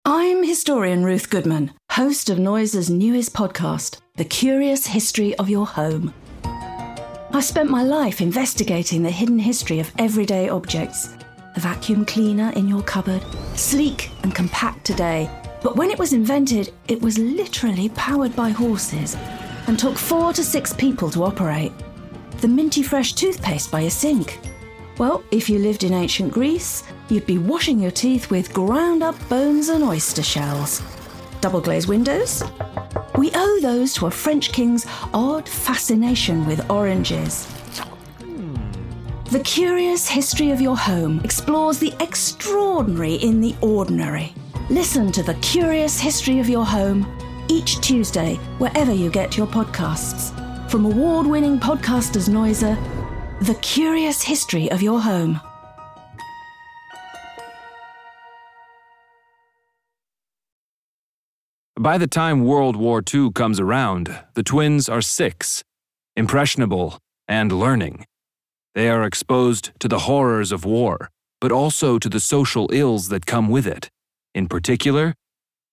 I'm 0.06 0.44
historian 0.44 1.04
Ruth 1.04 1.32
Goodman, 1.32 1.72
host 1.94 2.30
of 2.30 2.38
Noiser's 2.38 2.92
newest 2.92 3.34
podcast, 3.34 4.02
The 4.18 4.26
Curious 4.26 4.86
History 4.86 5.36
of 5.38 5.50
Your 5.50 5.66
Home. 5.66 6.14
I've 6.44 7.44
spent 7.44 7.72
my 7.72 7.82
life 7.82 8.22
investigating 8.22 9.02
the 9.02 9.10
hidden 9.10 9.40
history 9.40 9.80
of 9.80 9.92
everyday 9.98 10.50
objects. 10.50 11.08
The 11.56 11.62
vacuum 11.62 12.06
cleaner 12.06 12.52
in 12.52 12.68
your 12.68 12.84
cupboard, 12.84 13.26
sleek 13.56 14.12
and 14.22 14.36
compact 14.36 14.86
today, 14.86 15.28
but 15.64 15.76
when 15.76 15.90
it 15.90 15.98
was 15.98 16.14
invented, 16.14 16.72
it 16.88 17.02
was 17.02 17.18
literally 17.18 17.90
powered 17.90 18.36
by 18.36 18.52
horses 18.52 19.18
and 19.68 19.78
took 19.78 19.98
four 19.98 20.34
to 20.34 20.44
six 20.44 20.74
people 20.74 21.10
to 21.12 21.24
operate. 21.24 21.72
The 22.42 22.48
minty 22.48 22.84
fresh 22.84 23.14
toothpaste 23.14 23.72
by 23.72 23.82
a 23.82 23.90
sink, 23.90 24.40
well, 24.98 25.24
if 25.32 25.50
you 25.50 25.60
lived 25.60 25.84
in 25.84 25.94
ancient 25.94 26.32
Greece, 26.32 26.84
you'd 27.10 27.26
be 27.26 27.38
washing 27.38 27.80
your 27.80 27.92
teeth 27.92 28.30
with 28.30 28.54
ground 28.54 29.04
up 29.04 29.16
bones 29.28 29.68
and 29.68 29.84
oyster 29.84 30.24
shells. 30.24 30.82
Double 31.42 31.60
glazed 31.60 31.90
windows? 31.90 32.44
We 33.18 33.32
owe 33.36 33.60
those 33.62 33.94
to 33.96 34.08
a 34.08 34.12
French 34.12 34.54
king's 34.54 34.86
odd 35.14 35.50
fascination 35.50 36.46
with 36.46 36.70
oranges. 36.70 37.48
The 39.32 39.42
Curious 39.42 40.08
History 40.08 40.52
of 40.52 40.62
Your 40.62 40.78
Home 40.78 41.20
explores 41.24 41.78
the 41.78 41.94
extraordinary 42.00 43.16
in 43.16 43.42
the 43.42 43.56
ordinary. 43.60 44.34
Listen 44.70 45.12
to 45.12 45.24
The 45.24 45.34
Curious 45.36 46.00
History 46.00 46.40
of 46.40 46.48
Your 46.48 46.66
Home 46.66 47.06
each 47.48 47.80
Tuesday, 47.82 48.36
wherever 48.58 48.94
you 48.94 49.10
get 49.10 49.38
your 49.38 49.48
podcasts. 49.48 50.32
From 50.70 50.86
award 50.86 51.28
winning 51.28 51.60
podcasters 51.60 52.28
Noiser 52.28 52.76
the 53.42 53.56
Curious 53.56 54.22
History 54.22 54.72
of 54.72 54.82
Your 54.82 55.02
Home. 55.02 55.42
By 61.78 61.98
the 61.98 62.08
time 62.08 62.46
World 62.46 62.78
War 62.78 63.04
II 63.14 63.32
comes 63.34 63.60
around, 63.60 64.18
the 64.36 64.42
twins 64.42 64.88
are 64.88 65.02
six, 65.02 65.64
impressionable, 66.16 66.98
and 67.28 67.52
learning. 67.52 68.06
They 68.74 68.90
are 68.90 69.04
exposed 69.04 69.72
to 69.80 69.90
the 69.90 70.00
horrors 70.00 70.54
of 70.54 70.64
war, 70.64 71.10
but 71.42 71.52
also 71.52 72.00
to 72.00 72.08
the 72.08 72.22
social 72.22 72.70
ills 72.72 73.10
that 73.10 73.26
come 73.26 73.50
with 73.50 73.68
it, 73.68 73.90
in 74.34 74.48
particular, 74.48 75.14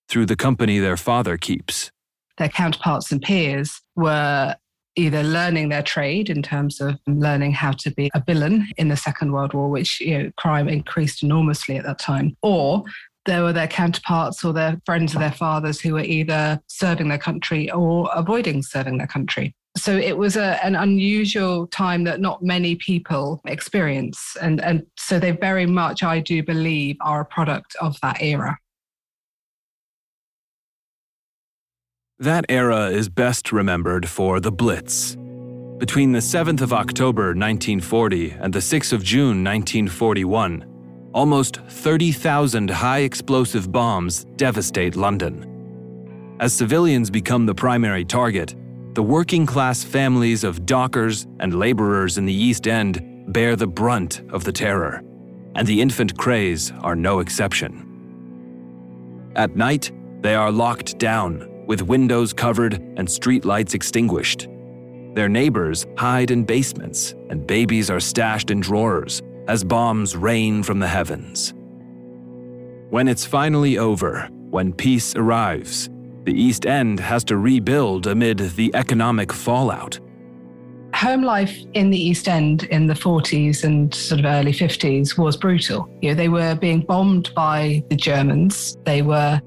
through 0.09 0.25
the 0.25 0.35
company 0.35 0.79
their 0.79 0.97
father 0.97 1.37
keeps. 1.37 1.91
Their 2.37 2.49
counterparts 2.49 3.11
and 3.11 3.21
peers 3.21 3.81
were 3.95 4.55
either 4.95 5.23
learning 5.23 5.69
their 5.69 5.81
trade 5.81 6.29
in 6.29 6.41
terms 6.41 6.79
of 6.79 6.99
learning 7.07 7.53
how 7.53 7.71
to 7.71 7.91
be 7.91 8.11
a 8.13 8.23
villain 8.25 8.67
in 8.77 8.89
the 8.89 8.97
Second 8.97 9.31
World 9.31 9.53
War, 9.53 9.69
which 9.69 9.99
you 10.01 10.17
know, 10.17 10.31
crime 10.37 10.67
increased 10.67 11.23
enormously 11.23 11.77
at 11.77 11.83
that 11.85 11.99
time, 11.99 12.37
or 12.41 12.83
there 13.25 13.43
were 13.43 13.53
their 13.53 13.67
counterparts 13.67 14.43
or 14.43 14.53
their 14.53 14.79
friends 14.85 15.13
of 15.13 15.19
their 15.19 15.31
fathers 15.31 15.79
who 15.79 15.93
were 15.93 16.01
either 16.01 16.59
serving 16.67 17.07
their 17.07 17.17
country 17.17 17.71
or 17.71 18.09
avoiding 18.13 18.61
serving 18.61 18.97
their 18.97 19.07
country. 19.07 19.55
So 19.75 19.95
it 19.95 20.17
was 20.17 20.35
a, 20.35 20.63
an 20.63 20.75
unusual 20.75 21.67
time 21.67 22.03
that 22.03 22.19
not 22.19 22.43
many 22.43 22.75
people 22.75 23.41
experience. 23.45 24.37
And, 24.41 24.61
and 24.61 24.85
so 24.97 25.19
they 25.19 25.31
very 25.31 25.65
much, 25.65 26.03
I 26.03 26.19
do 26.19 26.43
believe, 26.43 26.97
are 27.01 27.21
a 27.21 27.25
product 27.25 27.75
of 27.81 27.99
that 28.01 28.21
era. 28.21 28.57
That 32.19 32.45
era 32.47 32.91
is 32.91 33.09
best 33.09 33.51
remembered 33.51 34.07
for 34.07 34.39
the 34.39 34.51
Blitz. 34.51 35.15
Between 35.79 36.11
the 36.11 36.19
7th 36.19 36.61
of 36.61 36.71
October 36.71 37.33
1940 37.33 38.29
and 38.39 38.53
the 38.53 38.59
6th 38.59 38.93
of 38.93 39.03
June 39.03 39.43
1941, 39.43 41.09
almost 41.11 41.57
30,000 41.67 42.69
high 42.69 42.99
explosive 42.99 43.71
bombs 43.71 44.25
devastate 44.35 44.95
London. 44.95 46.37
As 46.39 46.53
civilians 46.53 47.09
become 47.09 47.47
the 47.47 47.55
primary 47.55 48.05
target, 48.05 48.55
the 48.93 49.01
working 49.01 49.47
class 49.47 49.83
families 49.83 50.43
of 50.43 50.67
dockers 50.67 51.25
and 51.39 51.55
labourers 51.55 52.19
in 52.19 52.25
the 52.25 52.33
East 52.33 52.67
End 52.67 53.33
bear 53.33 53.55
the 53.55 53.65
brunt 53.65 54.21
of 54.31 54.43
the 54.43 54.51
terror, 54.51 55.01
and 55.55 55.67
the 55.67 55.81
infant 55.81 56.15
Krays 56.15 56.71
are 56.83 56.95
no 56.95 57.19
exception. 57.19 57.89
At 59.35 59.55
night, 59.55 59.91
they 60.21 60.35
are 60.35 60.51
locked 60.51 60.99
down, 60.99 61.49
with 61.67 61.81
windows 61.81 62.33
covered 62.33 62.73
and 62.73 63.07
streetlights 63.07 63.73
extinguished. 63.73 64.47
Their 65.13 65.29
neighbors 65.29 65.85
hide 65.97 66.31
in 66.31 66.43
basements, 66.43 67.13
and 67.29 67.45
babies 67.45 67.89
are 67.89 67.99
stashed 67.99 68.49
in 68.49 68.59
drawers 68.59 69.21
as 69.47 69.63
bombs 69.63 70.15
rain 70.15 70.63
from 70.63 70.79
the 70.79 70.87
heavens. 70.87 71.53
When 72.89 73.07
it's 73.07 73.25
finally 73.25 73.77
over, 73.77 74.29
when 74.49 74.73
peace 74.73 75.15
arrives, 75.15 75.89
the 76.23 76.33
East 76.33 76.65
End 76.65 76.99
has 76.99 77.23
to 77.25 77.37
rebuild 77.37 78.07
amid 78.07 78.37
the 78.55 78.73
economic 78.75 79.33
fallout. 79.33 79.99
Home 80.95 81.23
life 81.23 81.57
in 81.73 81.89
the 81.89 81.97
East 81.97 82.27
End 82.27 82.63
in 82.65 82.87
the 82.87 82.93
40s 82.93 83.63
and 83.63 83.93
sort 83.93 84.19
of 84.19 84.25
early 84.25 84.53
50s 84.53 85.17
was 85.17 85.35
brutal. 85.35 85.89
You 86.01 86.09
know, 86.09 86.15
they 86.15 86.29
were 86.29 86.55
being 86.55 86.81
bombed 86.81 87.33
by 87.35 87.83
the 87.89 87.95
Germans. 87.95 88.77
They 88.85 89.01
were 89.01 89.41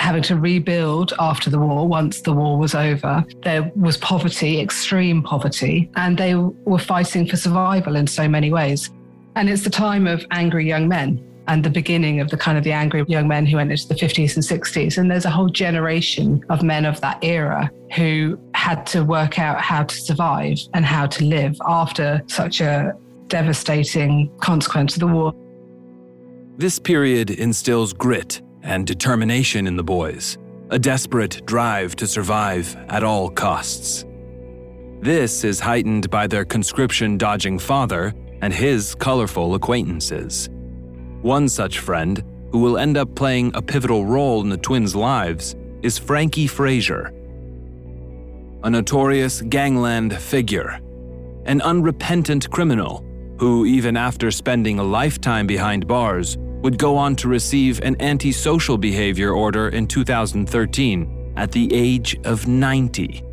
having 0.00 0.22
to 0.22 0.36
rebuild 0.36 1.12
after 1.18 1.50
the 1.50 1.58
war 1.58 1.86
once 1.86 2.22
the 2.22 2.32
war 2.32 2.58
was 2.58 2.74
over. 2.74 3.24
There 3.42 3.70
was 3.76 3.96
poverty, 3.98 4.60
extreme 4.60 5.22
poverty, 5.22 5.90
and 5.96 6.16
they 6.16 6.34
were 6.34 6.78
fighting 6.78 7.26
for 7.26 7.36
survival 7.36 7.96
in 7.96 8.06
so 8.06 8.28
many 8.28 8.50
ways. 8.50 8.90
And 9.36 9.48
it's 9.48 9.62
the 9.62 9.70
time 9.70 10.06
of 10.06 10.24
angry 10.30 10.66
young 10.66 10.88
men 10.88 11.24
and 11.46 11.64
the 11.64 11.70
beginning 11.70 12.20
of 12.20 12.30
the 12.30 12.36
kind 12.36 12.56
of 12.56 12.64
the 12.64 12.72
angry 12.72 13.04
young 13.08 13.28
men 13.28 13.44
who 13.44 13.56
went 13.56 13.70
into 13.70 13.88
the 13.88 13.94
50s 13.94 14.36
and 14.36 14.44
60s. 14.44 14.98
And 14.98 15.10
there's 15.10 15.24
a 15.24 15.30
whole 15.30 15.48
generation 15.48 16.44
of 16.48 16.62
men 16.62 16.84
of 16.84 17.00
that 17.02 17.22
era 17.22 17.70
who 17.94 18.38
had 18.54 18.86
to 18.88 19.04
work 19.04 19.38
out 19.38 19.60
how 19.60 19.84
to 19.84 19.94
survive 19.94 20.58
and 20.74 20.84
how 20.84 21.06
to 21.06 21.24
live 21.24 21.56
after 21.66 22.22
such 22.26 22.60
a 22.60 22.92
devastating 23.26 24.30
consequence 24.40 24.94
of 24.94 25.00
the 25.00 25.06
war. 25.06 25.34
This 26.56 26.78
period 26.78 27.30
instills 27.30 27.92
grit 27.92 28.42
and 28.62 28.86
determination 28.86 29.66
in 29.66 29.76
the 29.76 29.82
boys, 29.82 30.38
a 30.70 30.78
desperate 30.78 31.44
drive 31.46 31.96
to 31.96 32.06
survive 32.06 32.76
at 32.88 33.02
all 33.02 33.28
costs. 33.28 34.04
This 35.00 35.44
is 35.44 35.60
heightened 35.60 36.10
by 36.10 36.26
their 36.26 36.44
conscription 36.44 37.16
dodging 37.16 37.58
father 37.58 38.12
and 38.42 38.52
his 38.52 38.94
colorful 38.94 39.54
acquaintances. 39.54 40.48
One 41.22 41.48
such 41.48 41.78
friend, 41.78 42.22
who 42.52 42.58
will 42.58 42.78
end 42.78 42.96
up 42.96 43.14
playing 43.14 43.52
a 43.54 43.62
pivotal 43.62 44.04
role 44.04 44.42
in 44.42 44.48
the 44.48 44.56
twins' 44.56 44.94
lives, 44.94 45.56
is 45.82 45.98
Frankie 45.98 46.46
Fraser. 46.46 47.12
A 48.62 48.70
notorious 48.70 49.40
gangland 49.42 50.16
figure, 50.16 50.80
an 51.46 51.62
unrepentant 51.62 52.50
criminal 52.50 53.04
who, 53.38 53.64
even 53.64 53.96
after 53.96 54.30
spending 54.30 54.78
a 54.78 54.84
lifetime 54.84 55.46
behind 55.46 55.86
bars, 55.86 56.36
would 56.62 56.78
go 56.78 56.96
on 56.96 57.16
to 57.16 57.28
receive 57.28 57.80
an 57.82 58.00
antisocial 58.00 58.78
behavior 58.78 59.32
order 59.32 59.68
in 59.68 59.86
2013 59.86 61.34
at 61.36 61.52
the 61.52 61.72
age 61.72 62.18
of 62.24 62.46
90. 62.46 63.24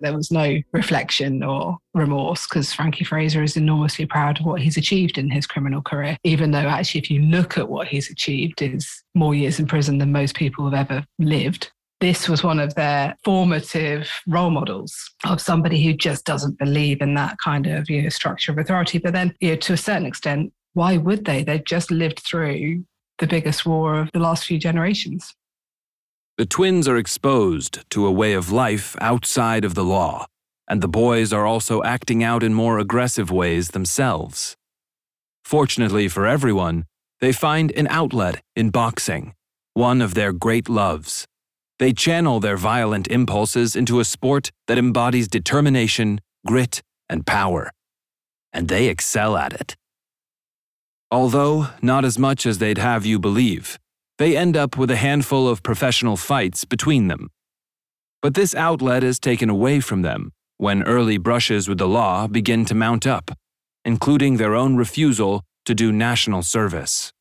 There 0.00 0.14
was 0.14 0.30
no 0.30 0.60
reflection 0.72 1.42
or 1.42 1.78
remorse 1.94 2.46
because 2.46 2.72
Frankie 2.72 3.04
Fraser 3.04 3.42
is 3.42 3.56
enormously 3.56 4.04
proud 4.04 4.38
of 4.38 4.46
what 4.46 4.60
he's 4.60 4.76
achieved 4.76 5.16
in 5.16 5.30
his 5.30 5.46
criminal 5.46 5.80
career, 5.80 6.18
even 6.22 6.50
though 6.50 6.58
actually, 6.58 7.00
if 7.00 7.10
you 7.10 7.22
look 7.22 7.56
at 7.56 7.68
what 7.68 7.88
he's 7.88 8.10
achieved, 8.10 8.60
is 8.60 9.02
more 9.14 9.34
years 9.34 9.58
in 9.58 9.66
prison 9.66 9.96
than 9.98 10.12
most 10.12 10.36
people 10.36 10.70
have 10.70 10.90
ever 10.90 11.04
lived 11.18 11.72
this 12.00 12.28
was 12.28 12.44
one 12.44 12.58
of 12.58 12.74
their 12.74 13.16
formative 13.24 14.10
role 14.26 14.50
models 14.50 14.94
of 15.24 15.40
somebody 15.40 15.82
who 15.82 15.94
just 15.94 16.24
doesn't 16.24 16.58
believe 16.58 17.00
in 17.00 17.14
that 17.14 17.36
kind 17.42 17.66
of 17.66 17.88
you 17.88 18.02
know, 18.02 18.08
structure 18.10 18.52
of 18.52 18.58
authority. 18.58 18.98
But 18.98 19.14
then, 19.14 19.34
you 19.40 19.50
know, 19.50 19.56
to 19.56 19.72
a 19.72 19.78
certain 19.78 20.06
extent, 20.06 20.52
why 20.74 20.98
would 20.98 21.24
they? 21.24 21.42
They've 21.42 21.64
just 21.64 21.90
lived 21.90 22.20
through 22.20 22.84
the 23.18 23.26
biggest 23.26 23.64
war 23.64 23.98
of 23.98 24.10
the 24.12 24.18
last 24.18 24.44
few 24.44 24.58
generations. 24.58 25.34
The 26.36 26.44
twins 26.44 26.86
are 26.86 26.98
exposed 26.98 27.88
to 27.90 28.06
a 28.06 28.12
way 28.12 28.34
of 28.34 28.52
life 28.52 28.94
outside 29.00 29.64
of 29.64 29.74
the 29.74 29.84
law, 29.84 30.26
and 30.68 30.82
the 30.82 30.88
boys 30.88 31.32
are 31.32 31.46
also 31.46 31.82
acting 31.82 32.22
out 32.22 32.42
in 32.42 32.52
more 32.52 32.78
aggressive 32.78 33.30
ways 33.30 33.68
themselves. 33.68 34.54
Fortunately 35.46 36.08
for 36.08 36.26
everyone, 36.26 36.84
they 37.20 37.32
find 37.32 37.72
an 37.72 37.86
outlet 37.88 38.42
in 38.54 38.68
boxing, 38.68 39.32
one 39.72 40.02
of 40.02 40.12
their 40.12 40.34
great 40.34 40.68
loves. 40.68 41.26
They 41.78 41.92
channel 41.92 42.40
their 42.40 42.56
violent 42.56 43.08
impulses 43.08 43.76
into 43.76 44.00
a 44.00 44.04
sport 44.04 44.50
that 44.66 44.78
embodies 44.78 45.28
determination, 45.28 46.20
grit, 46.46 46.82
and 47.08 47.26
power. 47.26 47.70
And 48.52 48.68
they 48.68 48.88
excel 48.88 49.36
at 49.36 49.52
it. 49.52 49.76
Although 51.10 51.68
not 51.82 52.04
as 52.04 52.18
much 52.18 52.46
as 52.46 52.58
they'd 52.58 52.78
have 52.78 53.04
you 53.04 53.18
believe, 53.18 53.78
they 54.18 54.36
end 54.36 54.56
up 54.56 54.78
with 54.78 54.90
a 54.90 54.96
handful 54.96 55.46
of 55.48 55.62
professional 55.62 56.16
fights 56.16 56.64
between 56.64 57.08
them. 57.08 57.30
But 58.22 58.34
this 58.34 58.54
outlet 58.54 59.04
is 59.04 59.20
taken 59.20 59.50
away 59.50 59.80
from 59.80 60.02
them 60.02 60.32
when 60.56 60.82
early 60.84 61.18
brushes 61.18 61.68
with 61.68 61.78
the 61.78 61.86
law 61.86 62.26
begin 62.26 62.64
to 62.64 62.74
mount 62.74 63.06
up, 63.06 63.30
including 63.84 64.38
their 64.38 64.54
own 64.54 64.76
refusal 64.76 65.42
to 65.66 65.74
do 65.74 65.92
national 65.92 66.42
service. 66.42 67.12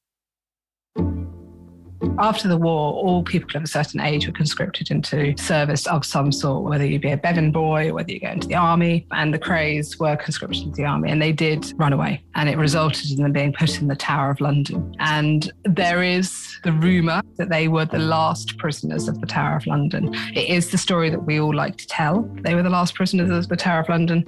After 2.17 2.47
the 2.47 2.57
war, 2.57 2.93
all 2.93 3.23
people 3.23 3.55
of 3.55 3.63
a 3.63 3.67
certain 3.67 3.99
age 3.99 4.25
were 4.27 4.33
conscripted 4.33 4.91
into 4.91 5.35
service 5.37 5.85
of 5.87 6.05
some 6.05 6.31
sort, 6.31 6.63
whether 6.63 6.85
you 6.85 6.99
be 6.99 7.11
a 7.11 7.17
Bevin 7.17 7.51
boy, 7.51 7.93
whether 7.93 8.11
you 8.11 8.19
go 8.19 8.29
into 8.29 8.47
the 8.47 8.55
army. 8.55 9.05
And 9.11 9.33
the 9.33 9.39
Krays 9.39 9.99
were 9.99 10.15
conscripted 10.15 10.63
into 10.63 10.75
the 10.77 10.85
army, 10.85 11.11
and 11.11 11.21
they 11.21 11.31
did 11.31 11.73
run 11.77 11.93
away. 11.93 12.23
And 12.35 12.49
it 12.49 12.57
resulted 12.57 13.11
in 13.11 13.21
them 13.21 13.31
being 13.31 13.53
put 13.53 13.81
in 13.81 13.87
the 13.87 13.95
Tower 13.95 14.31
of 14.31 14.41
London. 14.41 14.95
And 14.99 15.51
there 15.63 16.03
is 16.03 16.57
the 16.63 16.71
rumour 16.71 17.21
that 17.37 17.49
they 17.49 17.67
were 17.67 17.85
the 17.85 17.99
last 17.99 18.57
prisoners 18.57 19.07
of 19.07 19.19
the 19.21 19.27
Tower 19.27 19.57
of 19.57 19.67
London. 19.67 20.13
It 20.33 20.49
is 20.49 20.71
the 20.71 20.77
story 20.77 21.09
that 21.09 21.25
we 21.25 21.39
all 21.39 21.53
like 21.53 21.77
to 21.77 21.87
tell. 21.87 22.21
They 22.41 22.55
were 22.55 22.63
the 22.63 22.69
last 22.69 22.95
prisoners 22.95 23.29
of 23.29 23.49
the 23.49 23.57
Tower 23.57 23.81
of 23.81 23.89
London. 23.89 24.23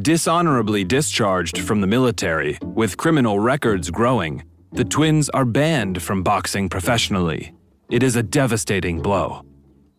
Dishonorably 0.00 0.84
discharged 0.84 1.58
from 1.58 1.80
the 1.80 1.86
military, 1.86 2.58
with 2.62 2.96
criminal 2.96 3.38
records 3.38 3.90
growing, 3.90 4.42
the 4.72 4.84
twins 4.84 5.28
are 5.30 5.44
banned 5.44 6.02
from 6.02 6.22
boxing 6.22 6.68
professionally. 6.68 7.52
It 7.90 8.02
is 8.02 8.16
a 8.16 8.22
devastating 8.22 9.02
blow. 9.02 9.44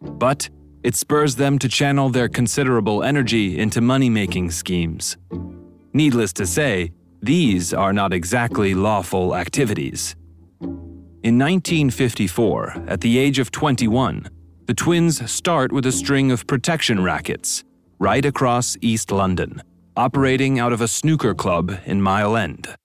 But 0.02 0.50
it 0.84 0.96
spurs 0.96 1.36
them 1.36 1.60
to 1.60 1.70
channel 1.70 2.10
their 2.10 2.28
considerable 2.28 3.04
energy 3.04 3.60
into 3.60 3.82
money 3.82 4.10
making 4.10 4.52
schemes. 4.52 5.16
Needless 5.94 6.34
to 6.34 6.48
say, 6.48 6.92
these 7.22 7.74
are 7.74 7.94
not 7.94 8.14
exactly 8.14 8.74
lawful 8.74 9.36
activities. 9.36 10.16
In 10.60 11.40
1954, 11.40 12.86
at 12.88 13.00
the 13.00 13.18
age 13.18 13.40
of 13.40 13.52
21, 13.52 14.28
the 14.66 14.74
twins 14.74 15.30
start 15.32 15.72
with 15.72 15.86
a 15.86 15.92
string 15.92 16.32
of 16.32 16.48
protection 16.48 17.04
rackets 17.04 17.64
right 18.00 18.26
across 18.26 18.76
East 18.82 19.12
London, 19.12 19.62
operating 19.96 20.60
out 20.60 20.74
of 20.74 20.82
a 20.82 20.88
snooker 20.88 21.34
club 21.34 21.80
in 21.86 22.02
Mile 22.02 22.36
End. 22.36 22.76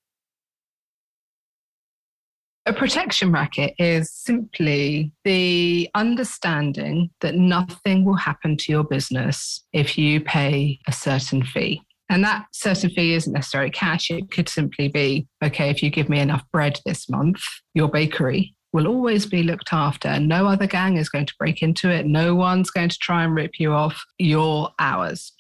A 2.69 2.73
protection 2.75 3.33
racket 3.33 3.73
is 3.79 4.13
simply 4.13 5.11
the 5.25 5.89
understanding 5.95 7.09
that 7.23 7.35
nothing 7.35 8.05
will 8.05 8.19
happen 8.19 8.59
to 8.59 8.71
your 8.71 8.85
business 8.85 9.65
if 9.73 9.97
you 9.97 10.21
pay 10.21 10.79
a 10.87 10.93
certain 10.93 11.43
fee. 11.43 11.81
And 12.11 12.23
that 12.25 12.45
certain 12.53 12.91
fee 12.91 13.15
isn't 13.15 13.33
necessarily 13.33 13.71
cash. 13.71 14.11
It 14.11 14.31
could 14.31 14.51
simply 14.51 14.89
be 14.89 15.27
okay, 15.43 15.71
if 15.71 15.83
you 15.83 15.89
give 15.89 16.11
me 16.11 16.21
enough 16.21 16.45
bread 16.53 16.79
this 16.85 17.09
month, 17.09 17.41
your 17.73 17.89
bakery 17.89 18.55
will 18.75 18.87
always 18.87 19.25
be 19.25 19.43
looked 19.43 19.73
after. 19.73 20.21
No 20.21 20.47
other 20.47 20.67
gang 20.67 20.99
is 20.99 21.09
going 21.09 21.25
to 21.25 21.35
break 21.39 21.63
into 21.63 21.89
it. 21.89 22.05
No 22.05 22.35
one's 22.35 22.71
going 22.71 22.91
to 22.91 22.99
try 22.99 23.25
and 23.25 23.35
rip 23.35 23.53
you 23.59 23.73
off 23.73 24.05
your 24.19 24.73
hours. 24.79 25.33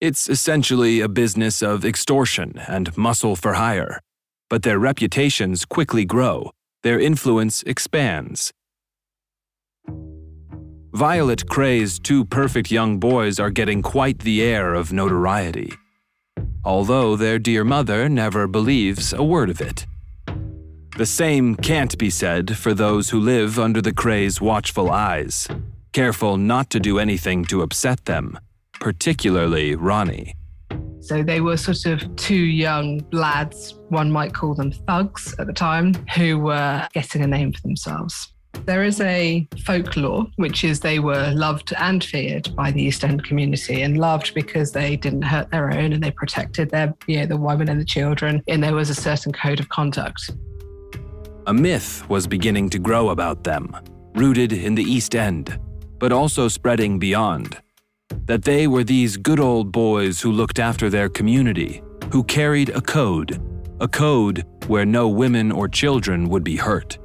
It's 0.00 0.28
essentially 0.28 1.02
a 1.02 1.08
business 1.08 1.62
of 1.62 1.84
extortion 1.84 2.60
and 2.66 2.96
muscle 2.98 3.36
for 3.36 3.52
hire 3.52 4.00
but 4.48 4.62
their 4.62 4.78
reputations 4.78 5.64
quickly 5.64 6.04
grow, 6.04 6.50
their 6.82 6.98
influence 6.98 7.62
expands. 7.64 8.52
Violet 10.92 11.48
Kray's 11.48 11.98
two 11.98 12.24
perfect 12.24 12.70
young 12.70 12.98
boys 12.98 13.38
are 13.38 13.50
getting 13.50 13.82
quite 13.82 14.20
the 14.20 14.42
air 14.42 14.74
of 14.74 14.92
notoriety, 14.92 15.72
although 16.64 17.14
their 17.14 17.38
dear 17.38 17.62
mother 17.62 18.08
never 18.08 18.46
believes 18.46 19.12
a 19.12 19.22
word 19.22 19.50
of 19.50 19.60
it. 19.60 19.86
The 20.96 21.06
same 21.06 21.54
can't 21.54 21.96
be 21.98 22.10
said 22.10 22.56
for 22.56 22.74
those 22.74 23.10
who 23.10 23.20
live 23.20 23.58
under 23.58 23.80
the 23.80 23.92
Kray's 23.92 24.40
watchful 24.40 24.90
eyes, 24.90 25.46
careful 25.92 26.36
not 26.36 26.70
to 26.70 26.80
do 26.80 26.98
anything 26.98 27.44
to 27.44 27.62
upset 27.62 28.06
them, 28.06 28.38
particularly 28.80 29.76
Ronnie. 29.76 30.37
So 31.08 31.22
they 31.22 31.40
were 31.40 31.56
sort 31.56 31.86
of 31.86 32.16
two 32.16 32.34
young 32.34 33.00
lads, 33.12 33.80
one 33.88 34.12
might 34.12 34.34
call 34.34 34.54
them 34.54 34.72
thugs 34.72 35.34
at 35.38 35.46
the 35.46 35.54
time, 35.54 35.94
who 36.14 36.38
were 36.38 36.86
getting 36.92 37.22
a 37.22 37.26
name 37.26 37.54
for 37.54 37.62
themselves. 37.62 38.34
There 38.66 38.84
is 38.84 39.00
a 39.00 39.48
folklore, 39.64 40.26
which 40.36 40.64
is 40.64 40.80
they 40.80 40.98
were 40.98 41.32
loved 41.34 41.72
and 41.78 42.04
feared 42.04 42.54
by 42.54 42.72
the 42.72 42.82
East 42.82 43.04
End 43.04 43.24
community, 43.24 43.80
and 43.80 43.96
loved 43.96 44.34
because 44.34 44.72
they 44.72 44.96
didn't 44.96 45.22
hurt 45.22 45.50
their 45.50 45.70
own 45.70 45.94
and 45.94 46.02
they 46.02 46.10
protected 46.10 46.68
their, 46.68 46.92
you 47.06 47.20
know, 47.20 47.26
the 47.26 47.38
women 47.38 47.70
and 47.70 47.80
the 47.80 47.86
children, 47.86 48.42
and 48.46 48.62
there 48.62 48.74
was 48.74 48.90
a 48.90 48.94
certain 48.94 49.32
code 49.32 49.60
of 49.60 49.70
conduct. 49.70 50.30
A 51.46 51.54
myth 51.54 52.06
was 52.10 52.26
beginning 52.26 52.68
to 52.68 52.78
grow 52.78 53.08
about 53.08 53.44
them, 53.44 53.74
rooted 54.14 54.52
in 54.52 54.74
the 54.74 54.84
East 54.84 55.14
End, 55.14 55.58
but 55.98 56.12
also 56.12 56.48
spreading 56.48 56.98
beyond. 56.98 57.56
That 58.28 58.44
they 58.44 58.66
were 58.66 58.84
these 58.84 59.16
good 59.16 59.40
old 59.40 59.72
boys 59.72 60.20
who 60.20 60.32
looked 60.32 60.58
after 60.58 60.90
their 60.90 61.08
community, 61.08 61.82
who 62.12 62.22
carried 62.22 62.68
a 62.68 62.80
code, 62.82 63.40
a 63.80 63.88
code 63.88 64.44
where 64.66 64.84
no 64.84 65.08
women 65.08 65.50
or 65.50 65.66
children 65.66 66.28
would 66.28 66.44
be 66.44 66.56
hurt. 66.56 66.98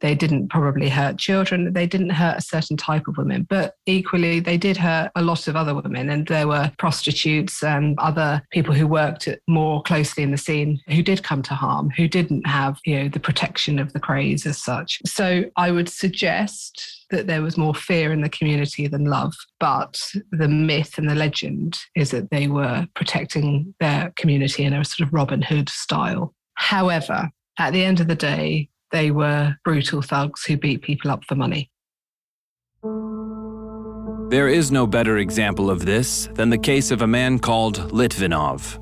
They 0.00 0.14
didn't 0.14 0.48
probably 0.48 0.88
hurt 0.88 1.18
children. 1.18 1.72
They 1.72 1.86
didn't 1.86 2.10
hurt 2.10 2.38
a 2.38 2.42
certain 2.42 2.76
type 2.76 3.06
of 3.06 3.18
women, 3.18 3.46
but 3.48 3.74
equally, 3.86 4.40
they 4.40 4.56
did 4.56 4.76
hurt 4.76 5.10
a 5.14 5.22
lot 5.22 5.48
of 5.48 5.56
other 5.56 5.74
women. 5.74 6.08
And 6.10 6.26
there 6.26 6.48
were 6.48 6.72
prostitutes 6.78 7.62
and 7.62 7.98
other 7.98 8.42
people 8.50 8.74
who 8.74 8.86
worked 8.86 9.28
more 9.46 9.82
closely 9.82 10.22
in 10.22 10.30
the 10.30 10.38
scene 10.38 10.80
who 10.88 11.02
did 11.02 11.22
come 11.22 11.42
to 11.42 11.54
harm, 11.54 11.90
who 11.90 12.08
didn't 12.08 12.46
have, 12.46 12.78
you 12.84 13.02
know, 13.02 13.08
the 13.08 13.20
protection 13.20 13.78
of 13.78 13.92
the 13.92 14.00
Krays 14.00 14.46
as 14.46 14.58
such. 14.58 15.00
So 15.06 15.44
I 15.56 15.70
would 15.70 15.88
suggest 15.88 17.06
that 17.10 17.26
there 17.26 17.42
was 17.42 17.58
more 17.58 17.74
fear 17.74 18.12
in 18.12 18.22
the 18.22 18.28
community 18.28 18.86
than 18.86 19.04
love. 19.04 19.34
But 19.58 20.00
the 20.30 20.48
myth 20.48 20.96
and 20.96 21.10
the 21.10 21.14
legend 21.14 21.78
is 21.94 22.10
that 22.12 22.30
they 22.30 22.46
were 22.46 22.86
protecting 22.94 23.74
their 23.80 24.12
community 24.16 24.64
in 24.64 24.72
a 24.72 24.84
sort 24.84 25.06
of 25.06 25.12
Robin 25.12 25.42
Hood 25.42 25.68
style. 25.68 26.34
However, 26.54 27.30
at 27.58 27.72
the 27.72 27.84
end 27.84 28.00
of 28.00 28.08
the 28.08 28.14
day, 28.14 28.69
they 28.92 29.10
were 29.10 29.56
brutal 29.64 30.02
thugs 30.02 30.44
who 30.44 30.56
beat 30.56 30.82
people 30.82 31.10
up 31.10 31.24
for 31.24 31.34
money. 31.34 31.70
There 34.30 34.48
is 34.48 34.70
no 34.70 34.86
better 34.86 35.18
example 35.18 35.70
of 35.70 35.84
this 35.84 36.28
than 36.34 36.50
the 36.50 36.58
case 36.58 36.92
of 36.92 37.02
a 37.02 37.06
man 37.06 37.40
called 37.40 37.90
Litvinov. 37.90 38.78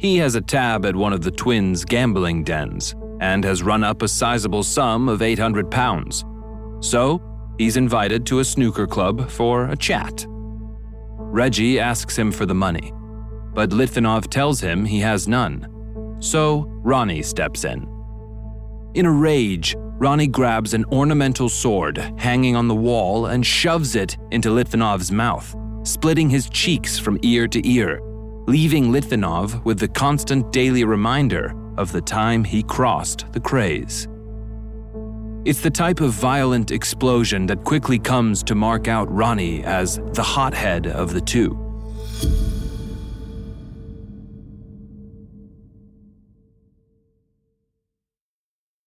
He 0.00 0.18
has 0.18 0.36
a 0.36 0.40
tab 0.40 0.86
at 0.86 0.94
one 0.94 1.12
of 1.12 1.22
the 1.22 1.32
twins' 1.32 1.84
gambling 1.84 2.44
dens 2.44 2.94
and 3.20 3.42
has 3.42 3.64
run 3.64 3.82
up 3.82 4.02
a 4.02 4.08
sizable 4.08 4.62
sum 4.62 5.08
of 5.08 5.20
800 5.20 5.68
pounds. 5.68 6.24
So, 6.80 7.20
he's 7.58 7.76
invited 7.76 8.24
to 8.26 8.38
a 8.38 8.44
snooker 8.44 8.86
club 8.86 9.28
for 9.28 9.64
a 9.64 9.76
chat. 9.76 10.24
Reggie 10.28 11.80
asks 11.80 12.16
him 12.16 12.30
for 12.30 12.46
the 12.46 12.54
money, 12.54 12.92
but 13.54 13.70
Litvinov 13.70 14.28
tells 14.28 14.60
him 14.60 14.84
he 14.84 15.00
has 15.00 15.26
none. 15.26 15.66
So, 16.20 16.66
Ronnie 16.84 17.22
steps 17.22 17.64
in. 17.64 17.97
In 18.94 19.04
a 19.04 19.12
rage, 19.12 19.76
Ronnie 19.78 20.26
grabs 20.26 20.72
an 20.72 20.86
ornamental 20.86 21.50
sword 21.50 21.98
hanging 22.16 22.56
on 22.56 22.68
the 22.68 22.74
wall 22.74 23.26
and 23.26 23.44
shoves 23.44 23.94
it 23.94 24.16
into 24.30 24.48
Litvinov's 24.48 25.12
mouth, 25.12 25.54
splitting 25.82 26.30
his 26.30 26.48
cheeks 26.48 26.98
from 26.98 27.18
ear 27.22 27.46
to 27.48 27.68
ear, 27.68 28.00
leaving 28.46 28.90
Litvinov 28.90 29.62
with 29.64 29.78
the 29.78 29.88
constant 29.88 30.50
daily 30.52 30.84
reminder 30.84 31.54
of 31.76 31.92
the 31.92 32.00
time 32.00 32.42
he 32.42 32.62
crossed 32.62 33.30
the 33.32 33.40
Krays. 33.40 34.08
It's 35.44 35.60
the 35.60 35.70
type 35.70 36.00
of 36.00 36.12
violent 36.12 36.70
explosion 36.70 37.46
that 37.46 37.64
quickly 37.64 37.98
comes 37.98 38.42
to 38.44 38.54
mark 38.54 38.88
out 38.88 39.12
Ronnie 39.12 39.62
as 39.64 40.00
the 40.14 40.22
hothead 40.22 40.86
of 40.86 41.12
the 41.12 41.20
two. 41.20 41.58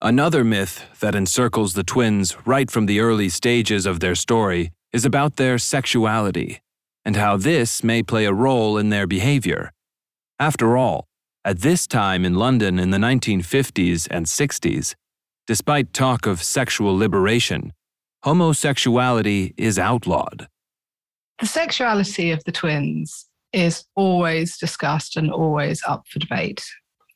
Another 0.03 0.43
myth 0.43 0.85
that 0.99 1.13
encircles 1.13 1.75
the 1.75 1.83
twins 1.83 2.35
right 2.43 2.71
from 2.71 2.87
the 2.87 2.99
early 2.99 3.29
stages 3.29 3.85
of 3.85 3.99
their 3.99 4.15
story 4.15 4.71
is 4.91 5.05
about 5.05 5.35
their 5.35 5.59
sexuality 5.59 6.59
and 7.05 7.15
how 7.15 7.37
this 7.37 7.83
may 7.83 8.01
play 8.01 8.25
a 8.25 8.33
role 8.33 8.79
in 8.79 8.89
their 8.89 9.05
behavior. 9.05 9.71
After 10.39 10.75
all, 10.75 11.05
at 11.45 11.59
this 11.59 11.85
time 11.85 12.25
in 12.25 12.33
London 12.33 12.79
in 12.79 12.89
the 12.89 12.97
1950s 12.97 14.07
and 14.09 14.25
60s, 14.25 14.95
despite 15.45 15.93
talk 15.93 16.25
of 16.25 16.41
sexual 16.41 16.97
liberation, 16.97 17.71
homosexuality 18.23 19.53
is 19.55 19.77
outlawed. 19.77 20.47
The 21.39 21.45
sexuality 21.45 22.31
of 22.31 22.43
the 22.45 22.51
twins 22.51 23.27
is 23.53 23.85
always 23.95 24.57
discussed 24.57 25.15
and 25.15 25.31
always 25.31 25.83
up 25.87 26.07
for 26.07 26.17
debate. 26.17 26.63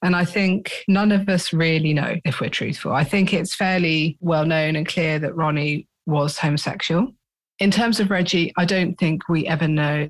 And 0.05 0.15
I 0.15 0.23
think 0.23 0.83
none 0.87 1.11
of 1.11 1.27
us 1.27 1.51
really 1.51 1.91
know 1.91 2.17
if 2.25 2.39
we're 2.39 2.51
truthful. 2.51 2.91
I 2.91 3.03
think 3.03 3.33
it's 3.33 3.55
fairly 3.55 4.19
well 4.21 4.45
known 4.45 4.75
and 4.75 4.87
clear 4.87 5.17
that 5.17 5.35
Ronnie 5.35 5.87
was 6.05 6.37
homosexual. 6.37 7.11
In 7.57 7.71
terms 7.71 7.99
of 7.99 8.11
Reggie, 8.11 8.53
I 8.55 8.65
don't 8.65 8.93
think 8.99 9.27
we 9.27 9.47
ever 9.47 9.67
know. 9.67 10.07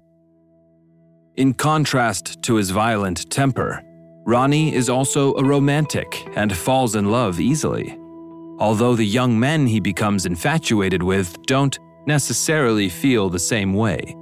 In 1.38 1.54
contrast 1.54 2.44
to 2.44 2.56
his 2.56 2.72
violent 2.72 3.32
temper, 3.32 3.82
Ronnie 4.26 4.76
is 4.76 4.90
also 4.90 5.34
a 5.36 5.46
romantic 5.46 6.28
and 6.36 6.54
falls 6.54 6.96
in 6.96 7.10
love 7.10 7.40
easily. 7.40 7.98
Although 8.60 8.98
the 8.98 9.06
young 9.06 9.40
men 9.40 9.66
he 9.66 9.80
becomes 9.80 10.26
infatuated 10.26 11.04
with 11.04 11.42
don't 11.44 11.80
necessarily 12.06 12.90
feel 12.90 13.30
the 13.30 13.40
same 13.40 13.74
way. 13.74 14.14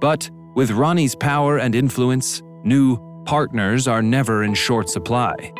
But 0.00 0.30
with 0.54 0.70
Ronnie's 0.70 1.14
power 1.14 1.58
and 1.58 1.74
influence, 1.74 2.40
new 2.64 3.09
partners 3.24 3.86
are 3.88 4.02
never 4.02 4.44
in 4.44 4.54
short 4.54 4.88
supply. 4.88 5.52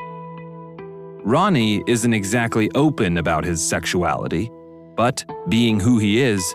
Ronnie 1.22 1.82
isn't 1.86 2.14
exactly 2.14 2.70
open 2.74 3.18
about 3.18 3.44
his 3.44 3.62
sexuality, 3.62 4.50
but 4.96 5.24
being 5.48 5.78
who 5.78 5.98
he 5.98 6.20
is, 6.20 6.54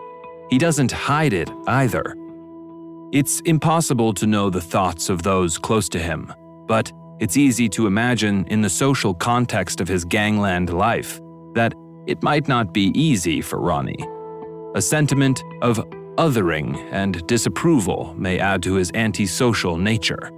he 0.49 0.57
doesn't 0.57 0.91
hide 0.91 1.33
it 1.33 1.49
either. 1.67 2.15
It's 3.11 3.41
impossible 3.41 4.13
to 4.15 4.27
know 4.27 4.49
the 4.49 4.61
thoughts 4.61 5.09
of 5.09 5.23
those 5.23 5.57
close 5.57 5.87
to 5.89 5.99
him, 5.99 6.33
but 6.67 6.91
it's 7.19 7.37
easy 7.37 7.69
to 7.69 7.87
imagine 7.87 8.45
in 8.47 8.61
the 8.61 8.69
social 8.69 9.13
context 9.13 9.79
of 9.79 9.87
his 9.87 10.03
gangland 10.03 10.73
life 10.73 11.21
that 11.53 11.73
it 12.07 12.21
might 12.21 12.47
not 12.47 12.73
be 12.73 12.91
easy 12.93 13.41
for 13.41 13.59
Ronnie. 13.59 14.05
A 14.75 14.81
sentiment 14.81 15.43
of 15.61 15.77
othering 16.17 16.77
and 16.91 17.25
disapproval 17.27 18.13
may 18.17 18.39
add 18.39 18.61
to 18.63 18.73
his 18.73 18.91
antisocial 18.93 19.77
nature. 19.77 20.31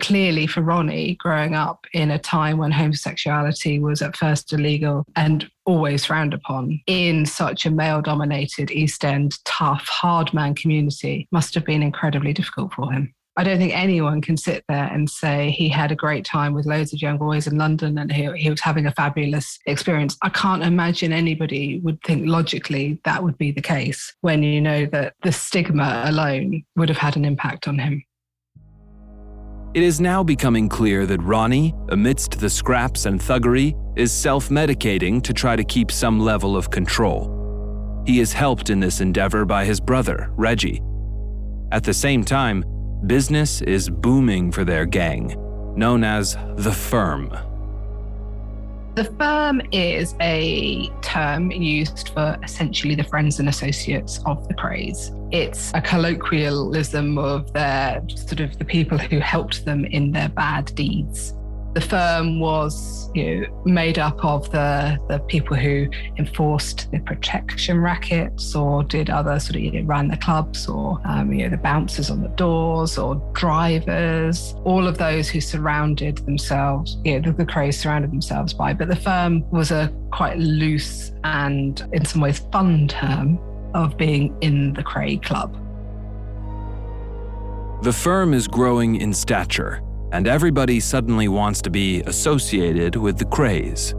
Clearly 0.00 0.46
for 0.46 0.62
Ronnie, 0.62 1.16
growing 1.16 1.54
up 1.54 1.86
in 1.92 2.10
a 2.10 2.18
time 2.18 2.58
when 2.58 2.72
homosexuality 2.72 3.78
was 3.78 4.02
at 4.02 4.16
first 4.16 4.52
illegal 4.52 5.04
and 5.16 5.48
always 5.64 6.04
frowned 6.04 6.34
upon 6.34 6.80
in 6.86 7.26
such 7.26 7.66
a 7.66 7.70
male 7.70 8.02
dominated 8.02 8.70
East 8.70 9.04
End, 9.04 9.34
tough, 9.44 9.86
hard 9.88 10.32
man 10.32 10.54
community, 10.54 11.28
must 11.30 11.54
have 11.54 11.64
been 11.64 11.82
incredibly 11.82 12.32
difficult 12.32 12.72
for 12.72 12.92
him. 12.92 13.12
I 13.38 13.44
don't 13.44 13.58
think 13.58 13.74
anyone 13.74 14.22
can 14.22 14.38
sit 14.38 14.64
there 14.66 14.86
and 14.86 15.10
say 15.10 15.50
he 15.50 15.68
had 15.68 15.92
a 15.92 15.96
great 15.96 16.24
time 16.24 16.54
with 16.54 16.64
loads 16.64 16.94
of 16.94 17.02
young 17.02 17.18
boys 17.18 17.46
in 17.46 17.58
London 17.58 17.98
and 17.98 18.10
he, 18.10 18.32
he 18.32 18.48
was 18.48 18.60
having 18.60 18.86
a 18.86 18.92
fabulous 18.92 19.58
experience. 19.66 20.16
I 20.22 20.30
can't 20.30 20.62
imagine 20.62 21.12
anybody 21.12 21.80
would 21.80 22.00
think 22.02 22.26
logically 22.26 22.98
that 23.04 23.22
would 23.22 23.36
be 23.36 23.50
the 23.50 23.60
case 23.60 24.14
when 24.22 24.42
you 24.42 24.62
know 24.62 24.86
that 24.86 25.14
the 25.22 25.32
stigma 25.32 26.04
alone 26.06 26.64
would 26.76 26.88
have 26.88 26.96
had 26.96 27.16
an 27.16 27.26
impact 27.26 27.68
on 27.68 27.78
him. 27.78 28.02
It 29.76 29.82
is 29.82 30.00
now 30.00 30.24
becoming 30.24 30.70
clear 30.70 31.04
that 31.04 31.20
Ronnie, 31.20 31.74
amidst 31.90 32.40
the 32.40 32.48
scraps 32.48 33.04
and 33.04 33.20
thuggery, 33.20 33.74
is 33.94 34.10
self 34.10 34.48
medicating 34.48 35.22
to 35.22 35.34
try 35.34 35.54
to 35.54 35.62
keep 35.62 35.90
some 35.90 36.18
level 36.18 36.56
of 36.56 36.70
control. 36.70 38.02
He 38.06 38.20
is 38.20 38.32
helped 38.32 38.70
in 38.70 38.80
this 38.80 39.02
endeavor 39.02 39.44
by 39.44 39.66
his 39.66 39.78
brother, 39.78 40.30
Reggie. 40.34 40.80
At 41.72 41.84
the 41.84 41.92
same 41.92 42.24
time, 42.24 42.64
business 43.06 43.60
is 43.60 43.90
booming 43.90 44.50
for 44.50 44.64
their 44.64 44.86
gang, 44.86 45.36
known 45.76 46.04
as 46.04 46.38
the 46.56 46.72
Firm. 46.72 47.30
The 48.96 49.04
firm 49.04 49.60
is 49.72 50.14
a 50.22 50.88
term 51.02 51.50
used 51.50 52.08
for 52.14 52.38
essentially 52.42 52.94
the 52.94 53.04
friends 53.04 53.38
and 53.38 53.46
associates 53.46 54.20
of 54.24 54.48
the 54.48 54.54
Krays. 54.54 55.12
It's 55.30 55.70
a 55.74 55.82
colloquialism 55.82 57.18
of 57.18 57.52
their 57.52 58.02
sort 58.08 58.40
of 58.40 58.58
the 58.58 58.64
people 58.64 58.96
who 58.96 59.18
helped 59.18 59.66
them 59.66 59.84
in 59.84 60.12
their 60.12 60.30
bad 60.30 60.74
deeds 60.74 61.34
the 61.76 61.80
firm 61.82 62.40
was 62.40 63.10
you 63.14 63.42
know, 63.42 63.62
made 63.66 63.98
up 63.98 64.24
of 64.24 64.50
the, 64.50 64.98
the 65.10 65.18
people 65.18 65.54
who 65.54 65.86
enforced 66.16 66.90
the 66.90 66.98
protection 67.00 67.78
rackets 67.82 68.54
or 68.54 68.82
did 68.82 69.10
other 69.10 69.38
sort 69.38 69.56
of 69.56 69.60
you 69.60 69.72
know, 69.72 69.82
ran 69.86 70.08
the 70.08 70.16
clubs 70.16 70.68
or 70.68 70.98
um, 71.04 71.30
you 71.34 71.44
know 71.44 71.50
the 71.50 71.58
bouncers 71.58 72.08
on 72.08 72.22
the 72.22 72.30
doors 72.30 72.96
or 72.96 73.16
drivers. 73.34 74.54
All 74.64 74.88
of 74.88 74.96
those 74.96 75.28
who 75.28 75.38
surrounded 75.38 76.16
themselves 76.24 76.96
you 77.04 77.20
know 77.20 77.30
the, 77.30 77.44
the 77.44 77.44
Krays 77.44 77.74
surrounded 77.74 78.10
themselves 78.10 78.54
by. 78.54 78.72
But 78.72 78.88
the 78.88 78.96
firm 78.96 79.46
was 79.50 79.70
a 79.70 79.94
quite 80.12 80.38
loose 80.38 81.12
and 81.24 81.86
in 81.92 82.06
some 82.06 82.22
ways 82.22 82.38
fun 82.52 82.88
term 82.88 83.38
of 83.74 83.98
being 83.98 84.34
in 84.40 84.72
the 84.72 84.82
Kray 84.82 85.22
club. 85.22 85.52
The 87.82 87.92
firm 87.92 88.32
is 88.32 88.48
growing 88.48 88.96
in 88.96 89.12
stature, 89.12 89.82
and 90.16 90.26
everybody 90.26 90.80
suddenly 90.80 91.28
wants 91.28 91.60
to 91.60 91.68
be 91.68 92.00
associated 92.06 92.96
with 92.96 93.18
the 93.18 93.24
Krays. 93.26 93.92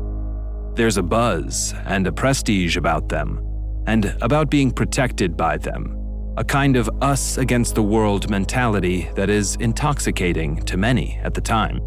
There's 0.76 0.98
a 0.98 1.04
buzz 1.04 1.76
and 1.86 2.08
a 2.08 2.12
prestige 2.12 2.76
about 2.76 3.08
them, 3.08 3.40
and 3.86 4.18
about 4.24 4.50
being 4.50 4.72
protected 4.72 5.38
by 5.38 5.58
them, 5.58 5.96
a 6.36 6.44
kind 6.44 6.76
of 6.76 6.90
us 7.04 7.38
against 7.38 7.76
the 7.76 7.84
world 7.84 8.32
mentality 8.32 9.08
that 9.14 9.30
is 9.30 9.58
intoxicating 9.58 10.64
to 10.64 10.76
many 10.76 11.20
at 11.22 11.36
the 11.36 11.42
time. 11.42 11.78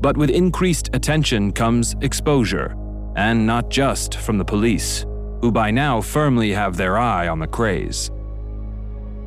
But 0.00 0.16
with 0.16 0.30
increased 0.30 0.90
attention 0.92 1.50
comes 1.50 1.96
exposure, 2.00 2.76
and 3.16 3.44
not 3.44 3.70
just 3.70 4.14
from 4.14 4.38
the 4.38 4.44
police, 4.44 5.04
who 5.40 5.50
by 5.50 5.72
now 5.72 6.00
firmly 6.00 6.52
have 6.52 6.76
their 6.76 6.96
eye 6.96 7.26
on 7.26 7.40
the 7.40 7.48
Krays. 7.48 8.12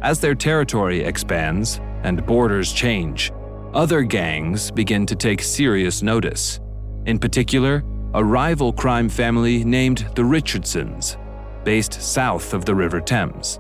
As 0.02 0.22
their 0.22 0.36
territory 0.36 1.02
expands 1.02 1.82
and 2.04 2.26
borders 2.26 2.72
change, 2.72 3.34
other 3.74 4.04
gangs 4.04 4.72
begin 4.72 5.06
to 5.06 5.16
take 5.16 5.42
serious 5.42 6.02
notice. 6.02 6.60
In 7.06 7.20
particular, 7.20 7.84
a 8.14 8.24
rival 8.24 8.74
crime 8.74 9.10
family 9.10 9.64
named 9.64 10.08
the 10.16 10.26
Richardsons, 10.26 11.18
based 11.64 11.94
south 11.94 12.54
of 12.54 12.66
the 12.66 12.76
River 12.76 13.00
Thames. 13.00 13.60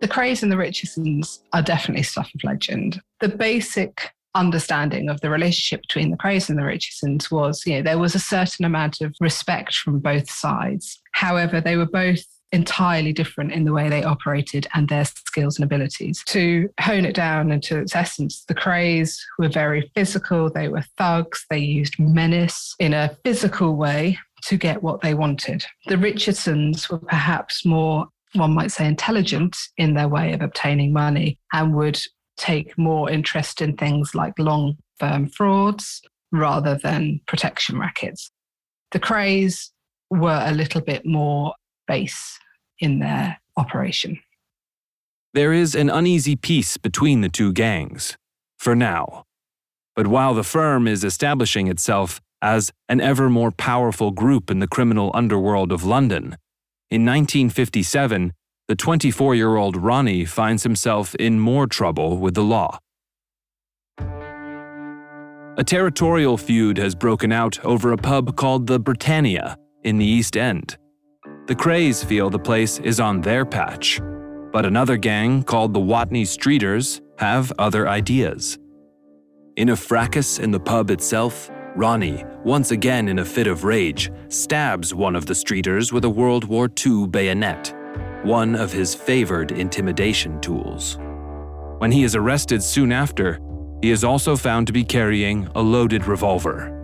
The 0.00 0.08
Krays 0.08 0.42
and 0.42 0.50
the 0.50 0.56
Richardsons 0.56 1.44
are 1.52 1.62
definitely 1.62 2.02
stuff 2.02 2.30
of 2.34 2.42
legend. 2.42 3.00
The 3.20 3.28
basic 3.28 4.10
understanding 4.34 5.08
of 5.08 5.20
the 5.20 5.30
relationship 5.30 5.82
between 5.82 6.10
the 6.10 6.16
Krays 6.16 6.48
and 6.48 6.58
the 6.58 6.64
Richardsons 6.64 7.30
was, 7.30 7.64
you 7.66 7.76
know, 7.76 7.82
there 7.82 7.98
was 7.98 8.14
a 8.14 8.18
certain 8.18 8.64
amount 8.64 9.00
of 9.00 9.14
respect 9.20 9.74
from 9.74 9.98
both 9.98 10.30
sides. 10.30 11.00
However, 11.12 11.60
they 11.60 11.76
were 11.76 11.86
both 11.86 12.24
entirely 12.52 13.12
different 13.12 13.52
in 13.52 13.64
the 13.64 13.72
way 13.72 13.88
they 13.88 14.04
operated 14.04 14.68
and 14.74 14.88
their 14.88 15.04
skills 15.04 15.56
and 15.56 15.64
abilities. 15.64 16.22
To 16.26 16.68
hone 16.80 17.04
it 17.04 17.14
down 17.14 17.50
into 17.50 17.78
its 17.78 17.96
essence, 17.96 18.44
the 18.46 18.54
Krays 18.54 19.18
were 19.38 19.48
very 19.48 19.90
physical, 19.94 20.50
they 20.50 20.68
were 20.68 20.84
thugs, 20.98 21.44
they 21.48 21.58
used 21.58 21.98
menace 21.98 22.74
in 22.78 22.92
a 22.92 23.16
physical 23.24 23.76
way 23.76 24.18
to 24.44 24.56
get 24.56 24.82
what 24.82 25.00
they 25.00 25.14
wanted. 25.14 25.64
The 25.86 25.98
Richardsons 25.98 26.90
were 26.90 26.98
perhaps 26.98 27.64
more, 27.64 28.06
one 28.34 28.52
might 28.52 28.72
say, 28.72 28.86
intelligent 28.86 29.56
in 29.78 29.94
their 29.94 30.08
way 30.08 30.32
of 30.32 30.42
obtaining 30.42 30.92
money 30.92 31.38
and 31.52 31.74
would 31.74 32.00
take 32.36 32.76
more 32.76 33.08
interest 33.10 33.62
in 33.62 33.76
things 33.76 34.14
like 34.14 34.38
long 34.38 34.76
firm 34.98 35.28
frauds 35.28 36.02
rather 36.32 36.78
than 36.82 37.20
protection 37.26 37.78
rackets. 37.78 38.30
The 38.90 39.00
Krays 39.00 39.70
were 40.10 40.42
a 40.44 40.52
little 40.52 40.80
bit 40.80 41.06
more 41.06 41.54
base 41.86 42.38
in 42.82 42.98
their 42.98 43.40
operation. 43.56 44.18
There 45.32 45.52
is 45.52 45.74
an 45.74 45.88
uneasy 45.88 46.36
peace 46.36 46.76
between 46.76 47.22
the 47.22 47.30
two 47.30 47.52
gangs, 47.54 48.18
for 48.58 48.74
now. 48.74 49.24
But 49.96 50.08
while 50.08 50.34
the 50.34 50.44
firm 50.44 50.86
is 50.86 51.04
establishing 51.04 51.68
itself 51.68 52.20
as 52.42 52.70
an 52.88 53.00
ever 53.00 53.30
more 53.30 53.50
powerful 53.50 54.10
group 54.10 54.50
in 54.50 54.58
the 54.58 54.66
criminal 54.66 55.10
underworld 55.14 55.72
of 55.72 55.84
London, 55.84 56.36
in 56.90 57.06
1957, 57.06 58.32
the 58.68 58.76
24 58.76 59.34
year 59.34 59.56
old 59.56 59.76
Ronnie 59.76 60.24
finds 60.24 60.64
himself 60.64 61.14
in 61.14 61.40
more 61.40 61.66
trouble 61.66 62.18
with 62.18 62.34
the 62.34 62.42
law. 62.42 62.78
A 65.58 65.64
territorial 65.64 66.36
feud 66.36 66.78
has 66.78 66.94
broken 66.94 67.32
out 67.32 67.62
over 67.64 67.92
a 67.92 67.98
pub 67.98 68.36
called 68.36 68.66
the 68.66 68.78
Britannia 68.78 69.56
in 69.84 69.98
the 69.98 70.06
East 70.06 70.36
End. 70.36 70.76
The 71.46 71.56
Krays 71.56 72.04
feel 72.04 72.30
the 72.30 72.38
place 72.38 72.78
is 72.78 73.00
on 73.00 73.20
their 73.20 73.44
patch, 73.44 74.00
but 74.52 74.64
another 74.64 74.96
gang 74.96 75.42
called 75.42 75.74
the 75.74 75.80
Watney 75.80 76.22
Streeters 76.22 77.00
have 77.18 77.52
other 77.58 77.88
ideas. 77.88 78.60
In 79.56 79.70
a 79.70 79.76
fracas 79.76 80.38
in 80.38 80.52
the 80.52 80.60
pub 80.60 80.88
itself, 80.88 81.50
Ronnie, 81.74 82.24
once 82.44 82.70
again 82.70 83.08
in 83.08 83.18
a 83.18 83.24
fit 83.24 83.48
of 83.48 83.64
rage, 83.64 84.12
stabs 84.28 84.94
one 84.94 85.16
of 85.16 85.26
the 85.26 85.34
Streeters 85.34 85.90
with 85.90 86.04
a 86.04 86.08
World 86.08 86.44
War 86.44 86.70
II 86.86 87.08
bayonet, 87.08 87.74
one 88.22 88.54
of 88.54 88.72
his 88.72 88.94
favored 88.94 89.50
intimidation 89.50 90.40
tools. 90.40 90.96
When 91.78 91.90
he 91.90 92.04
is 92.04 92.14
arrested 92.14 92.62
soon 92.62 92.92
after, 92.92 93.40
he 93.82 93.90
is 93.90 94.04
also 94.04 94.36
found 94.36 94.68
to 94.68 94.72
be 94.72 94.84
carrying 94.84 95.48
a 95.56 95.60
loaded 95.60 96.06
revolver 96.06 96.81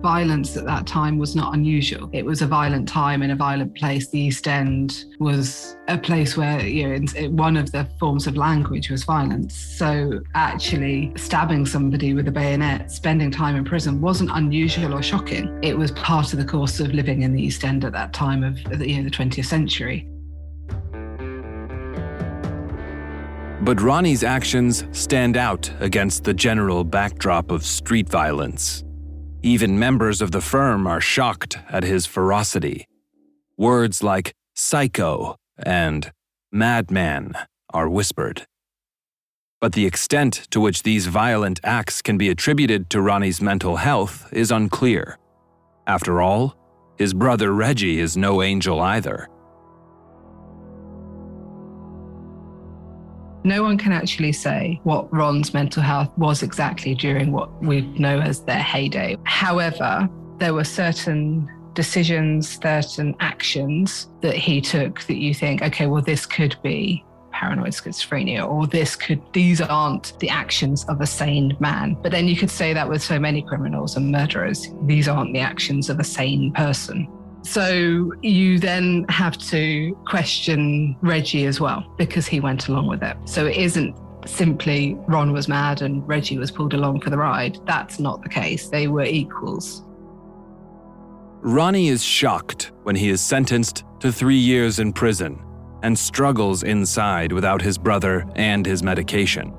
violence 0.00 0.56
at 0.56 0.64
that 0.64 0.86
time 0.86 1.18
was 1.18 1.36
not 1.36 1.54
unusual. 1.54 2.08
It 2.12 2.24
was 2.24 2.42
a 2.42 2.46
violent 2.46 2.88
time 2.88 3.22
in 3.22 3.30
a 3.30 3.36
violent 3.36 3.76
place. 3.76 4.08
The 4.08 4.18
East 4.18 4.48
End 4.48 5.04
was 5.18 5.76
a 5.88 5.98
place 5.98 6.36
where, 6.36 6.64
you 6.66 6.98
know, 6.98 7.28
one 7.30 7.56
of 7.56 7.72
the 7.72 7.88
forms 7.98 8.26
of 8.26 8.36
language 8.36 8.90
was 8.90 9.04
violence. 9.04 9.54
So 9.54 10.20
actually 10.34 11.12
stabbing 11.16 11.66
somebody 11.66 12.14
with 12.14 12.28
a 12.28 12.32
bayonet, 12.32 12.90
spending 12.90 13.30
time 13.30 13.56
in 13.56 13.64
prison 13.64 14.00
wasn't 14.00 14.30
unusual 14.32 14.94
or 14.94 15.02
shocking. 15.02 15.58
It 15.62 15.76
was 15.76 15.90
part 15.92 16.32
of 16.32 16.38
the 16.38 16.44
course 16.44 16.80
of 16.80 16.92
living 16.92 17.22
in 17.22 17.32
the 17.32 17.42
East 17.42 17.64
End 17.64 17.84
at 17.84 17.92
that 17.92 18.12
time 18.12 18.42
of 18.42 18.58
you 18.58 18.96
know, 18.96 19.04
the 19.04 19.10
20th 19.10 19.44
century. 19.44 20.06
But 23.62 23.82
Ronnie's 23.82 24.24
actions 24.24 24.84
stand 24.92 25.36
out 25.36 25.70
against 25.80 26.24
the 26.24 26.32
general 26.32 26.82
backdrop 26.82 27.50
of 27.50 27.62
street 27.62 28.08
violence. 28.08 28.84
Even 29.42 29.78
members 29.78 30.20
of 30.20 30.32
the 30.32 30.40
firm 30.42 30.86
are 30.86 31.00
shocked 31.00 31.58
at 31.70 31.82
his 31.82 32.04
ferocity. 32.04 32.86
Words 33.56 34.02
like 34.02 34.34
psycho 34.54 35.36
and 35.56 36.12
madman 36.52 37.32
are 37.72 37.88
whispered. 37.88 38.46
But 39.58 39.72
the 39.72 39.86
extent 39.86 40.46
to 40.50 40.60
which 40.60 40.82
these 40.82 41.06
violent 41.06 41.58
acts 41.64 42.02
can 42.02 42.18
be 42.18 42.28
attributed 42.28 42.90
to 42.90 43.00
Ronnie's 43.00 43.40
mental 43.40 43.76
health 43.76 44.28
is 44.30 44.50
unclear. 44.50 45.18
After 45.86 46.20
all, 46.20 46.54
his 46.98 47.14
brother 47.14 47.52
Reggie 47.52 47.98
is 47.98 48.18
no 48.18 48.42
angel 48.42 48.78
either. 48.80 49.26
No 53.44 53.62
one 53.62 53.78
can 53.78 53.92
actually 53.92 54.32
say 54.32 54.80
what 54.84 55.12
Ron's 55.12 55.54
mental 55.54 55.82
health 55.82 56.10
was 56.16 56.42
exactly 56.42 56.94
during 56.94 57.32
what 57.32 57.50
we 57.62 57.82
know 57.82 58.20
as 58.20 58.44
their 58.44 58.62
heyday. 58.62 59.16
However, 59.24 60.08
there 60.38 60.54
were 60.54 60.64
certain 60.64 61.48
decisions, 61.74 62.58
certain 62.60 63.14
actions 63.20 64.08
that 64.20 64.34
he 64.34 64.60
took 64.60 65.02
that 65.02 65.16
you 65.16 65.32
think, 65.32 65.62
okay, 65.62 65.86
well, 65.86 66.02
this 66.02 66.26
could 66.26 66.56
be 66.62 67.04
paranoid 67.32 67.72
schizophrenia 67.72 68.46
or 68.46 68.66
this 68.66 68.94
could 68.94 69.22
these 69.32 69.60
aren't 69.60 70.18
the 70.18 70.28
actions 70.28 70.84
of 70.88 71.00
a 71.00 71.06
sane 71.06 71.56
man 71.60 71.96
but 72.02 72.12
then 72.12 72.28
you 72.28 72.36
could 72.36 72.50
say 72.50 72.74
that 72.74 72.86
with 72.86 73.02
so 73.02 73.18
many 73.18 73.40
criminals 73.40 73.96
and 73.96 74.10
murderers 74.10 74.68
these 74.82 75.08
aren't 75.08 75.32
the 75.32 75.38
actions 75.38 75.88
of 75.88 75.98
a 76.00 76.04
sane 76.04 76.52
person 76.52 77.08
so 77.42 78.12
you 78.22 78.58
then 78.58 79.06
have 79.08 79.38
to 79.38 79.96
question 80.06 80.96
Reggie 81.00 81.46
as 81.46 81.60
well 81.60 81.84
because 81.96 82.26
he 82.26 82.40
went 82.40 82.68
along 82.68 82.86
with 82.86 83.02
it. 83.02 83.16
So 83.24 83.46
it 83.46 83.56
isn't 83.56 83.96
simply 84.26 84.96
Ron 85.08 85.32
was 85.32 85.48
mad 85.48 85.82
and 85.82 86.06
Reggie 86.06 86.38
was 86.38 86.50
pulled 86.50 86.74
along 86.74 87.00
for 87.00 87.10
the 87.10 87.16
ride. 87.16 87.58
That's 87.66 87.98
not 87.98 88.22
the 88.22 88.28
case. 88.28 88.68
They 88.68 88.88
were 88.88 89.04
equals. 89.04 89.82
Ronnie 91.42 91.88
is 91.88 92.04
shocked 92.04 92.72
when 92.82 92.96
he 92.96 93.08
is 93.08 93.22
sentenced 93.22 93.84
to 94.00 94.12
three 94.12 94.36
years 94.36 94.78
in 94.78 94.92
prison 94.92 95.42
and 95.82 95.98
struggles 95.98 96.62
inside 96.62 97.32
without 97.32 97.62
his 97.62 97.78
brother 97.78 98.26
and 98.36 98.66
his 98.66 98.82
medication. 98.82 99.54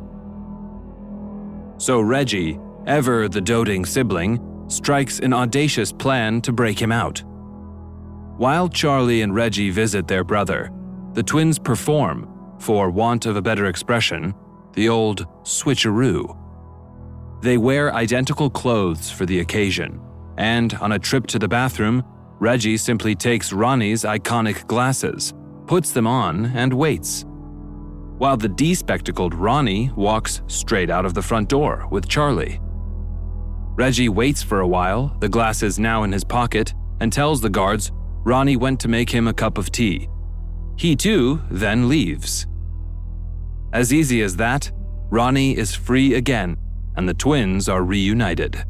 So 1.78 2.00
Reggie, 2.00 2.60
ever 2.86 3.28
the 3.28 3.42
doting 3.42 3.86
sibling, 3.86 4.40
strikes 4.68 5.20
an 5.20 5.34
audacious 5.34 5.92
plan 5.92 6.42
to 6.42 6.52
break 6.52 6.80
him 6.80 6.92
out. 6.92 7.24
While 8.42 8.70
Charlie 8.70 9.22
and 9.22 9.36
Reggie 9.36 9.70
visit 9.70 10.08
their 10.08 10.24
brother, 10.24 10.72
the 11.14 11.22
twins 11.22 11.60
perform, 11.60 12.28
for 12.58 12.90
want 12.90 13.28
of 13.28 13.36
a 13.36 13.42
better 13.42 13.68
expression, 13.68 14.34
the 14.74 14.90
old 14.90 15.28
switcheroo. 15.44 16.36
They 17.44 17.60
wear 17.60 17.94
identical 17.94 18.50
clothes 18.50 19.12
for 19.12 19.28
the 19.28 19.42
occasion, 19.42 20.02
and 20.40 20.74
on 20.82 20.94
a 20.94 20.98
trip 20.98 21.28
to 21.28 21.38
the 21.38 21.48
bathroom, 21.48 22.04
Reggie 22.40 22.78
simply 22.78 23.14
takes 23.14 23.54
Ronnie's 23.54 24.06
iconic 24.06 24.66
glasses, 24.66 25.36
puts 25.68 25.92
them 25.92 26.08
on, 26.08 26.48
and 26.56 26.74
waits. 26.74 27.26
While 28.18 28.38
the 28.38 28.50
despectacled 28.50 29.36
Ronnie 29.36 29.92
walks 29.96 30.42
straight 30.48 30.90
out 30.90 31.06
of 31.06 31.14
the 31.14 31.22
front 31.22 31.48
door 31.48 31.88
with 31.92 32.10
Charlie. 32.10 32.60
Reggie 33.76 34.10
waits 34.10 34.42
for 34.42 34.62
a 34.62 34.68
while, 34.68 35.16
the 35.20 35.30
glasses 35.30 35.78
now 35.78 36.02
in 36.02 36.12
his 36.12 36.24
pocket, 36.24 36.74
and 37.02 37.14
tells 37.14 37.40
the 37.40 37.50
guards 37.50 37.92
Ronnie 38.24 38.58
went 38.58 38.80
to 38.82 38.88
make 38.88 39.10
him 39.10 39.28
a 39.28 39.34
cup 39.34 39.58
of 39.58 39.72
tea. 39.72 40.08
He 40.78 40.96
too 40.96 41.42
then 41.50 41.90
leaves. 41.90 42.46
As 43.74 43.94
easy 43.94 44.22
as 44.22 44.36
that, 44.38 44.72
Ronnie 45.10 45.58
is 45.58 45.76
free 45.76 46.14
again, 46.14 46.58
and 46.96 47.08
the 47.08 47.14
twins 47.14 47.68
are 47.68 47.84
reunited. 47.84 48.64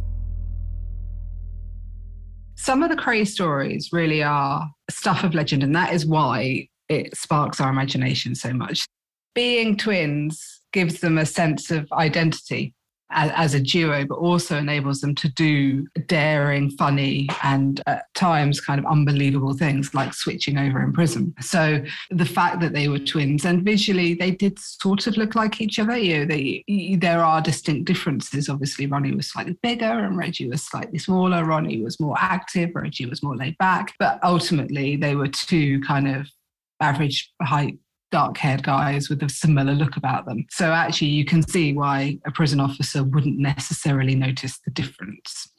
Some 2.56 2.84
of 2.84 2.90
the 2.90 2.96
Kray 2.96 3.28
stories 3.28 3.90
really 3.92 4.22
are 4.22 4.70
stuff 4.90 5.24
of 5.24 5.34
legend, 5.34 5.64
and 5.64 5.76
that 5.76 5.94
is 5.94 6.06
why 6.06 6.68
it 6.90 7.16
sparks 7.18 7.60
our 7.60 7.70
imagination 7.70 8.36
so 8.36 8.54
much. 8.54 8.86
Being 9.34 9.78
twins 9.78 10.62
gives 10.72 11.00
them 11.00 11.18
a 11.18 11.26
sense 11.26 11.72
of 11.72 11.92
identity 11.92 12.74
as, 13.12 13.54
a 13.54 13.60
duo, 13.60 14.06
but 14.06 14.18
also 14.18 14.58
enables 14.58 15.02
them 15.02 15.14
to 15.16 15.30
do 15.30 15.86
daring, 16.08 16.70
funny, 16.72 17.28
and 17.44 17.82
at 17.88 18.14
times 18.16 18.62
kind 18.62 18.80
of 18.80 18.86
unbelievable 18.86 19.54
things 19.54 19.94
like 19.94 20.14
switching 20.14 20.58
over 20.58 20.82
in 20.82 20.94
prison. 20.94 21.34
So 21.42 21.84
the 22.10 22.26
fact 22.26 22.62
that 22.62 22.74
they 22.74 22.88
were 22.88 23.00
twins 23.00 23.46
and 23.46 23.64
visually 23.64 24.14
they 24.14 24.32
did 24.32 24.58
sort 24.60 25.08
of 25.08 25.18
look 25.18 25.36
like 25.36 25.62
each 25.62 25.80
other. 25.80 25.98
You 25.98 26.20
know, 26.20 26.26
they, 26.26 26.64
there 27.00 27.24
are 27.24 27.42
distinct 27.42 27.86
differences. 27.86 28.50
Obviously, 28.50 28.88
Ronnie 28.88 29.16
was 29.16 29.28
slightly 29.28 29.58
bigger 29.62 29.86
and 29.86 30.18
Reggie 30.18 30.50
was 30.50 30.64
slightly 30.64 31.00
smaller. 31.00 31.46
Ronnie 31.46 31.82
was 31.82 32.00
more 32.00 32.16
active, 32.20 32.72
Reggie 32.74 33.06
was 33.06 33.24
more 33.24 33.36
laid 33.36 33.58
back. 33.58 33.94
But 34.00 34.20
ultimately, 34.24 34.96
they 34.96 35.16
were 35.16 35.28
two 35.28 35.82
kind 35.82 36.08
of 36.08 36.28
average 36.80 37.32
height 37.42 37.78
dark 38.12 38.38
haired 38.38 38.64
guys 38.64 39.10
with 39.10 39.24
a 39.24 39.30
similar 39.30 39.74
look 39.74 39.98
about 39.98 40.26
them. 40.26 40.46
So 40.50 40.72
actually, 40.72 41.10
you 41.10 41.26
can 41.26 41.42
see 41.48 41.74
why 41.74 42.20
a 42.26 42.32
prison 42.32 42.60
officer 42.60 43.04
wouldn't 43.04 43.40
necessarily 43.40 44.16
notice 44.16 44.60
the 44.64 44.72
difference. 44.72 45.50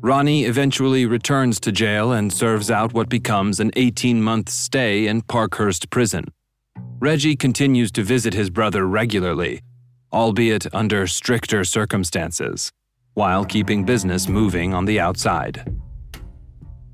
Ronnie 0.00 0.44
eventually 0.44 1.06
returns 1.06 1.58
to 1.60 1.72
jail 1.72 2.12
and 2.12 2.32
serves 2.32 2.70
out 2.70 2.92
what 2.92 3.08
becomes 3.08 3.58
an 3.58 3.72
18 3.74 4.22
month 4.22 4.48
stay 4.48 5.06
in 5.06 5.22
Parkhurst 5.22 5.90
Prison. 5.90 6.26
Reggie 7.00 7.36
continues 7.36 7.90
to 7.92 8.02
visit 8.02 8.34
his 8.34 8.50
brother 8.50 8.86
regularly, 8.86 9.60
albeit 10.12 10.72
under 10.74 11.06
stricter 11.06 11.64
circumstances, 11.64 12.70
while 13.14 13.44
keeping 13.44 13.84
business 13.84 14.28
moving 14.28 14.72
on 14.72 14.84
the 14.84 15.00
outside. 15.00 15.77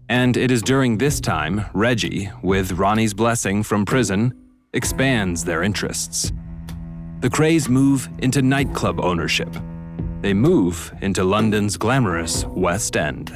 And 0.08 0.36
it 0.36 0.50
is 0.50 0.60
during 0.60 0.98
this 0.98 1.18
time 1.20 1.64
Reggie, 1.72 2.30
with 2.42 2.72
Ronnie's 2.72 3.14
blessing 3.14 3.62
from 3.62 3.86
prison, 3.86 4.34
expands 4.74 5.44
their 5.44 5.62
interests. 5.62 6.30
The 7.20 7.30
Krays 7.30 7.70
move 7.70 8.08
into 8.18 8.42
nightclub 8.42 9.00
ownership. 9.00 9.48
They 10.20 10.34
move 10.34 10.92
into 11.00 11.24
London's 11.24 11.78
glamorous 11.78 12.44
West 12.46 12.96
End. 12.96 13.30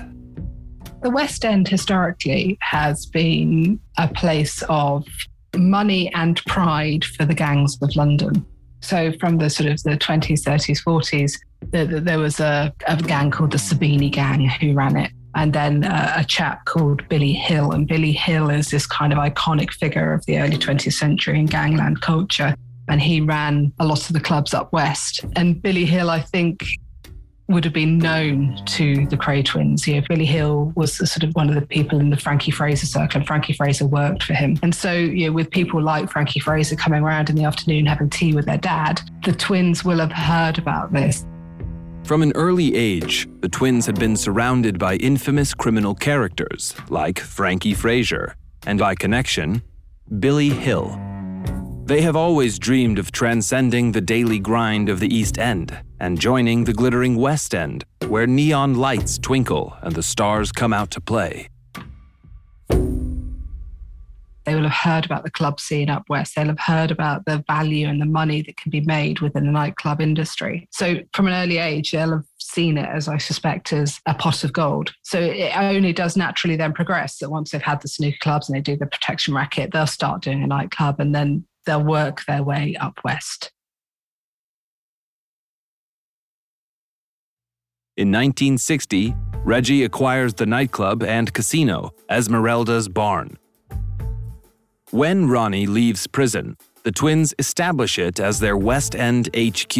The 1.02 1.10
West 1.10 1.44
End 1.44 1.68
historically 1.68 2.58
has 2.60 3.06
been 3.06 3.80
a 3.96 4.08
place 4.08 4.62
of 4.68 5.06
money 5.56 6.12
and 6.14 6.42
pride 6.46 7.04
for 7.04 7.24
the 7.24 7.34
gangs 7.34 7.78
of 7.80 7.94
London. 7.96 8.44
So, 8.80 9.12
from 9.18 9.38
the 9.38 9.48
sort 9.48 9.70
of 9.70 9.82
the 9.84 9.96
20s, 9.96 10.42
30s, 10.42 10.82
40s, 10.84 11.38
there 12.04 12.18
was 12.18 12.40
a, 12.40 12.72
a 12.86 12.96
gang 12.96 13.30
called 13.30 13.52
the 13.52 13.58
Sabini 13.58 14.10
Gang 14.10 14.48
who 14.48 14.74
ran 14.74 14.96
it 14.96 15.10
and 15.34 15.52
then 15.52 15.84
uh, 15.84 16.14
a 16.16 16.24
chap 16.24 16.64
called 16.64 17.06
Billy 17.08 17.32
Hill. 17.32 17.72
And 17.72 17.86
Billy 17.86 18.12
Hill 18.12 18.50
is 18.50 18.70
this 18.70 18.86
kind 18.86 19.12
of 19.12 19.18
iconic 19.18 19.72
figure 19.72 20.12
of 20.12 20.24
the 20.26 20.38
early 20.38 20.56
20th 20.56 20.92
century 20.92 21.38
in 21.38 21.46
gangland 21.46 22.00
culture. 22.00 22.54
And 22.88 23.00
he 23.00 23.20
ran 23.20 23.72
a 23.78 23.86
lot 23.86 24.08
of 24.08 24.14
the 24.14 24.20
clubs 24.20 24.54
up 24.54 24.72
west. 24.72 25.24
And 25.36 25.60
Billy 25.60 25.84
Hill, 25.84 26.08
I 26.08 26.20
think, 26.20 26.64
would 27.48 27.64
have 27.64 27.72
been 27.72 27.98
known 27.98 28.58
to 28.66 29.06
the 29.06 29.16
Kray 29.16 29.44
twins. 29.44 29.86
You 29.88 29.96
know, 29.96 30.06
Billy 30.08 30.26
Hill 30.26 30.72
was 30.76 30.96
sort 30.96 31.22
of 31.22 31.34
one 31.34 31.48
of 31.48 31.54
the 31.54 31.66
people 31.66 31.98
in 31.98 32.10
the 32.10 32.16
Frankie 32.16 32.50
Fraser 32.50 32.86
circle, 32.86 33.18
and 33.18 33.26
Frankie 33.26 33.54
Fraser 33.54 33.86
worked 33.86 34.22
for 34.22 34.34
him. 34.34 34.58
And 34.62 34.74
so, 34.74 34.92
you 34.92 35.26
know, 35.26 35.32
with 35.32 35.50
people 35.50 35.82
like 35.82 36.10
Frankie 36.10 36.40
Fraser 36.40 36.76
coming 36.76 37.02
around 37.02 37.30
in 37.30 37.36
the 37.36 37.44
afternoon 37.44 37.86
having 37.86 38.10
tea 38.10 38.34
with 38.34 38.44
their 38.44 38.58
dad, 38.58 39.00
the 39.24 39.32
twins 39.32 39.82
will 39.82 39.98
have 39.98 40.12
heard 40.12 40.58
about 40.58 40.92
this. 40.92 41.24
From 42.08 42.22
an 42.22 42.32
early 42.36 42.74
age, 42.74 43.28
the 43.40 43.50
twins 43.50 43.84
had 43.84 44.00
been 44.00 44.16
surrounded 44.16 44.78
by 44.78 44.96
infamous 44.96 45.52
criminal 45.52 45.94
characters 45.94 46.74
like 46.88 47.18
Frankie 47.18 47.74
Fraser, 47.74 48.34
and 48.66 48.78
by 48.78 48.94
connection, 48.94 49.60
Billy 50.18 50.48
Hill. 50.48 50.98
They 51.84 52.00
have 52.00 52.16
always 52.16 52.58
dreamed 52.58 52.98
of 52.98 53.12
transcending 53.12 53.92
the 53.92 54.00
daily 54.00 54.38
grind 54.38 54.88
of 54.88 55.00
the 55.00 55.14
East 55.14 55.38
End 55.38 55.78
and 56.00 56.18
joining 56.18 56.64
the 56.64 56.72
glittering 56.72 57.14
West 57.14 57.54
End, 57.54 57.84
where 58.06 58.26
neon 58.26 58.76
lights 58.76 59.18
twinkle 59.18 59.76
and 59.82 59.94
the 59.94 60.02
stars 60.02 60.50
come 60.50 60.72
out 60.72 60.90
to 60.92 61.02
play. 61.02 61.48
They 64.48 64.54
will 64.54 64.62
have 64.62 64.72
heard 64.72 65.04
about 65.04 65.24
the 65.24 65.30
club 65.30 65.60
scene 65.60 65.90
up 65.90 66.08
west. 66.08 66.34
They'll 66.34 66.46
have 66.46 66.58
heard 66.58 66.90
about 66.90 67.26
the 67.26 67.44
value 67.46 67.86
and 67.86 68.00
the 68.00 68.06
money 68.06 68.40
that 68.40 68.56
can 68.56 68.70
be 68.70 68.80
made 68.80 69.20
within 69.20 69.44
the 69.44 69.52
nightclub 69.52 70.00
industry. 70.00 70.66
So, 70.72 71.00
from 71.12 71.26
an 71.26 71.34
early 71.34 71.58
age, 71.58 71.90
they'll 71.90 72.12
have 72.12 72.24
seen 72.38 72.78
it 72.78 72.88
as 72.88 73.08
I 73.08 73.18
suspect 73.18 73.74
as 73.74 74.00
a 74.06 74.14
pot 74.14 74.44
of 74.44 74.54
gold. 74.54 74.94
So 75.02 75.20
it 75.20 75.54
only 75.54 75.92
does 75.92 76.16
naturally 76.16 76.56
then 76.56 76.72
progress 76.72 77.18
that 77.18 77.28
once 77.28 77.50
they've 77.50 77.60
had 77.60 77.82
the 77.82 77.88
snooker 77.88 78.16
clubs 78.22 78.48
and 78.48 78.56
they 78.56 78.62
do 78.62 78.74
the 78.74 78.86
protection 78.86 79.34
racket, 79.34 79.70
they'll 79.70 79.86
start 79.86 80.22
doing 80.22 80.42
a 80.42 80.46
nightclub 80.46 80.98
and 80.98 81.14
then 81.14 81.44
they'll 81.66 81.84
work 81.84 82.24
their 82.24 82.42
way 82.42 82.74
up 82.80 83.00
west. 83.04 83.52
In 87.98 88.08
1960, 88.08 89.14
Reggie 89.44 89.84
acquires 89.84 90.32
the 90.32 90.46
nightclub 90.46 91.02
and 91.02 91.34
casino, 91.34 91.92
Esmeralda's 92.08 92.88
Barn, 92.88 93.36
when 94.90 95.28
Ronnie 95.28 95.66
leaves 95.66 96.06
prison, 96.06 96.56
the 96.82 96.92
twins 96.92 97.34
establish 97.38 97.98
it 97.98 98.18
as 98.18 98.40
their 98.40 98.56
West 98.56 98.94
End 98.94 99.28
HQ. 99.36 99.76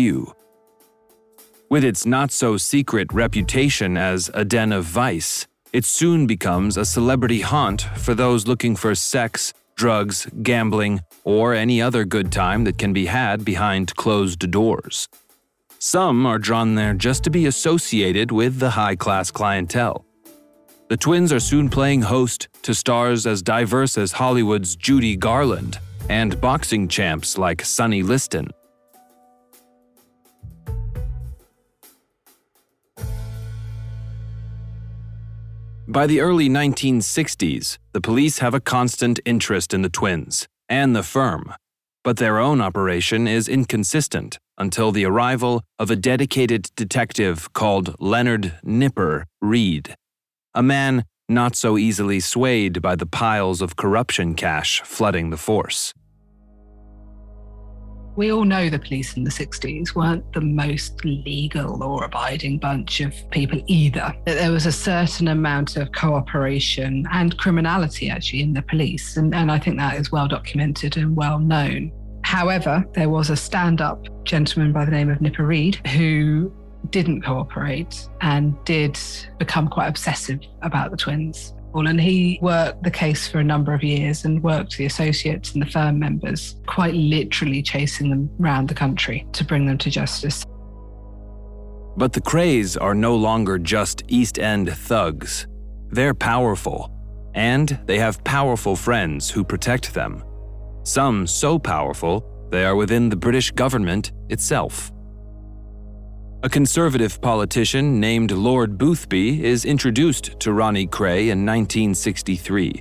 With 1.71 1.85
its 1.85 2.07
not 2.07 2.31
so 2.31 2.57
secret 2.57 3.13
reputation 3.13 3.97
as 3.97 4.31
a 4.35 4.45
den 4.45 4.73
of 4.73 4.85
vice, 4.85 5.47
it 5.73 5.85
soon 5.85 6.27
becomes 6.27 6.77
a 6.77 6.85
celebrity 6.85 7.41
haunt 7.41 7.83
for 7.97 8.15
those 8.15 8.47
looking 8.47 8.75
for 8.75 8.95
sex, 8.95 9.53
drugs, 9.75 10.27
gambling, 10.43 11.01
or 11.25 11.55
any 11.55 11.81
other 11.81 12.05
good 12.05 12.33
time 12.33 12.65
that 12.65 12.79
can 12.79 12.93
be 12.93 13.07
had 13.07 13.45
behind 13.45 13.95
closed 13.97 14.51
doors. 14.51 15.09
Some 15.79 16.27
are 16.27 16.39
drawn 16.39 16.75
there 16.75 16.95
just 16.95 17.23
to 17.25 17.31
be 17.31 17.47
associated 17.47 18.33
with 18.33 18.59
the 18.59 18.71
high 18.71 18.97
class 18.97 19.31
clientele. 19.31 20.05
The 20.89 20.97
twins 20.97 21.35
are 21.35 21.41
soon 21.41 21.69
playing 21.69 22.01
host 22.01 22.49
to 22.63 22.75
stars 22.75 23.27
as 23.27 23.43
diverse 23.43 23.99
as 23.99 24.13
Hollywood's 24.13 24.75
Judy 24.75 25.17
Garland 25.17 25.79
and 26.09 26.41
boxing 26.41 26.89
champs 26.89 27.37
like 27.37 27.63
Sonny 27.63 28.03
Liston. 28.03 28.49
By 35.87 36.07
the 36.07 36.21
early 36.21 36.49
1960s, 36.49 37.77
the 37.93 38.01
police 38.01 38.39
have 38.39 38.55
a 38.55 38.61
constant 38.61 39.21
interest 39.27 39.75
in 39.75 39.83
the 39.83 39.91
twins 39.91 40.49
and 40.71 40.97
the 40.97 41.03
firm, 41.03 41.53
but 42.03 42.17
their 42.17 42.39
own 42.39 42.63
operation 42.63 43.29
is 43.29 43.47
inconsistent 43.47 44.39
until 44.57 44.91
the 44.91 45.05
arrival 45.05 45.63
of 45.79 45.91
a 45.91 45.97
dedicated 45.97 46.71
detective 46.77 47.53
called 47.53 47.95
Leonard 48.01 48.55
Nipper 48.65 49.27
Read 49.43 49.95
a 50.59 50.63
man 50.63 51.05
not 51.29 51.55
so 51.55 51.79
easily 51.79 52.19
swayed 52.19 52.83
by 52.83 52.97
the 52.97 53.07
piles 53.07 53.63
of 53.63 53.77
corruption 53.77 54.35
cash 54.35 54.83
flooding 54.83 55.31
the 55.31 55.37
force. 55.37 55.95
We 58.17 58.33
all 58.33 58.45
know 58.45 58.69
the 58.69 58.81
police 58.81 59.17
in 59.17 59.23
the 59.23 59.31
60s 59.31 59.95
weren't 59.95 60.33
the 60.33 60.41
most 60.41 61.05
legal 61.05 61.85
or 61.85 62.03
abiding 62.03 62.59
bunch 62.59 62.99
of 63.01 63.15
people 63.31 63.63
either. 63.69 64.13
That 64.27 64.35
There 64.35 64.51
was 64.51 64.67
a 64.67 64.73
certain 64.73 65.29
amount 65.29 65.77
of 65.77 65.93
cooperation 65.93 67.07
and 67.13 67.39
criminality 67.39 68.11
actually 68.11 68.43
in 68.43 68.53
the 68.53 68.63
police, 68.63 69.17
and, 69.17 69.33
and 69.33 69.53
I 69.53 69.61
think 69.61 69.77
that 69.77 69.95
is 69.95 70.11
well 70.11 70.27
documented 70.27 70.97
and 70.97 71.15
well 71.15 71.39
known. 71.39 71.93
However, 72.25 72.85
there 72.95 73.09
was 73.09 73.31
a 73.31 73.37
stand 73.37 73.81
up 73.81 74.05
gentleman 74.25 74.73
by 74.73 74.85
the 74.85 74.91
name 74.91 75.09
of 75.09 75.21
Nipper 75.21 75.47
Read 75.47 75.77
who 75.87 76.53
didn't 76.91 77.23
cooperate 77.23 78.09
and 78.21 78.57
did 78.65 78.99
become 79.39 79.69
quite 79.69 79.89
obsessive 79.89 80.41
about 80.63 80.91
the 80.91 80.97
twins. 80.97 81.55
And 81.75 82.01
he 82.01 82.41
worked 82.43 82.83
the 82.83 82.91
case 82.91 83.29
for 83.29 83.39
a 83.39 83.45
number 83.45 83.73
of 83.73 83.85
years 83.85 84.25
and 84.25 84.43
worked 84.43 84.79
the 84.79 84.87
associates 84.87 85.53
and 85.53 85.63
the 85.63 85.71
firm 85.71 85.99
members, 85.99 86.57
quite 86.67 86.95
literally 86.95 87.63
chasing 87.63 88.11
them 88.11 88.31
around 88.41 88.69
the 88.69 88.75
country 88.75 89.27
to 89.33 89.45
bring 89.45 89.67
them 89.67 89.79
to 89.79 89.91
justice. 89.91 90.45
But 91.97 92.13
the 92.15 92.21
Krays 92.21 92.77
are 92.81 92.95
no 92.95 93.15
longer 93.15 93.59
just 93.59 94.03
East 94.09 94.39
End 94.41 94.73
thugs. 94.73 95.47
They're 95.91 96.15
powerful, 96.15 96.91
and 97.35 97.79
they 97.87 97.99
have 97.99 98.25
powerful 98.25 98.75
friends 98.75 99.31
who 99.31 99.45
protect 99.45 99.95
them. 99.95 100.25
Some 100.83 101.27
so 101.27 101.59
powerful, 101.59 102.25
they 102.51 102.65
are 102.65 102.77
within 102.77 103.09
the 103.09 103.17
British 103.17 103.51
government 103.53 104.13
itself. 104.31 104.91
A 106.45 106.49
conservative 106.49 107.21
politician 107.21 107.99
named 107.99 108.31
Lord 108.31 108.79
Boothby 108.79 109.45
is 109.45 109.65
introduced 109.65 110.39
to 110.39 110.53
Ronnie 110.53 110.87
Kray 110.87 111.31
in 111.33 111.45
1963, 111.45 112.81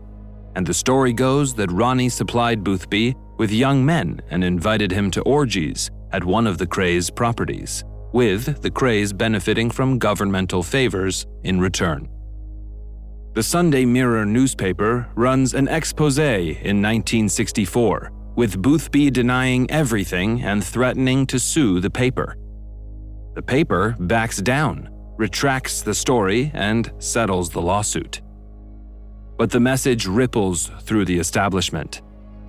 and 0.55 0.64
the 0.64 0.76
story 0.76 1.12
goes 1.12 1.55
that 1.55 1.72
Ronnie 1.72 2.08
supplied 2.08 2.64
Boothby 2.64 3.16
with 3.39 3.51
young 3.51 3.84
men 3.84 4.22
and 4.30 4.43
invited 4.43 4.91
him 4.91 5.10
to 5.10 5.24
orgies 5.24 5.89
at 6.12 6.24
one 6.24 6.45
of 6.45 6.60
the 6.60 6.68
Krays' 6.68 7.10
properties, 7.10 7.84
with 8.14 8.62
the 8.62 8.70
Krays 8.70 9.12
benefiting 9.12 9.72
from 9.72 9.97
governmental 9.97 10.62
favors 10.62 11.26
in 11.43 11.60
return. 11.60 12.08
the 13.34 13.41
Sunday 13.41 13.86
Mirror 13.86 14.28
newspaper 14.28 15.10
runs 15.16 15.55
an 15.55 15.68
expose 15.68 16.20
in 16.20 16.80
1964, 16.80 18.12
with 18.36 18.62
Boothby 18.62 19.10
denying 19.10 19.70
everything 19.72 20.43
and 20.43 20.64
threatening 20.64 21.26
to 21.26 21.39
sue 21.39 21.80
the 21.80 21.89
paper. 21.89 22.38
The 23.38 23.44
paper 23.44 23.96
backs 24.00 24.42
down, 24.42 24.90
retracts 25.16 25.84
the 25.84 25.94
story, 25.94 26.50
and 26.56 26.92
settles 26.98 27.52
the 27.52 27.62
lawsuit. 27.62 28.22
But 29.38 29.52
the 29.52 29.60
message 29.60 30.08
ripples 30.08 30.72
through 30.82 31.06
the 31.06 31.20
establishment. 31.20 32.02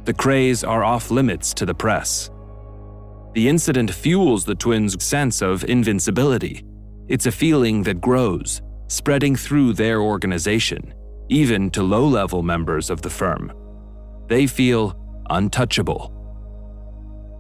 The 0.07 0.14
Krays 0.14 0.66
are 0.66 0.82
off 0.82 1.11
limits 1.11 1.53
to 1.53 1.66
the 1.66 1.74
press. 1.74 2.30
The 3.34 3.51
incident 3.51 3.91
fuels 3.91 4.47
the 4.47 4.55
twins' 4.55 5.05
sense 5.05 5.43
of 5.43 5.62
invincibility. 5.64 6.64
It's 7.07 7.26
a 7.26 7.32
feeling 7.32 7.82
that 7.82 8.01
grows, 8.01 8.62
spreading 8.86 9.36
through 9.36 9.74
their 9.74 10.01
organization, 10.01 10.95
even 11.28 11.68
to 11.72 11.82
low 11.82 12.07
level 12.07 12.43
members 12.43 12.89
of 12.89 13.03
the 13.03 13.11
firm. 13.11 13.53
They 14.28 14.47
feel 14.47 14.99
untouchable. 15.28 16.14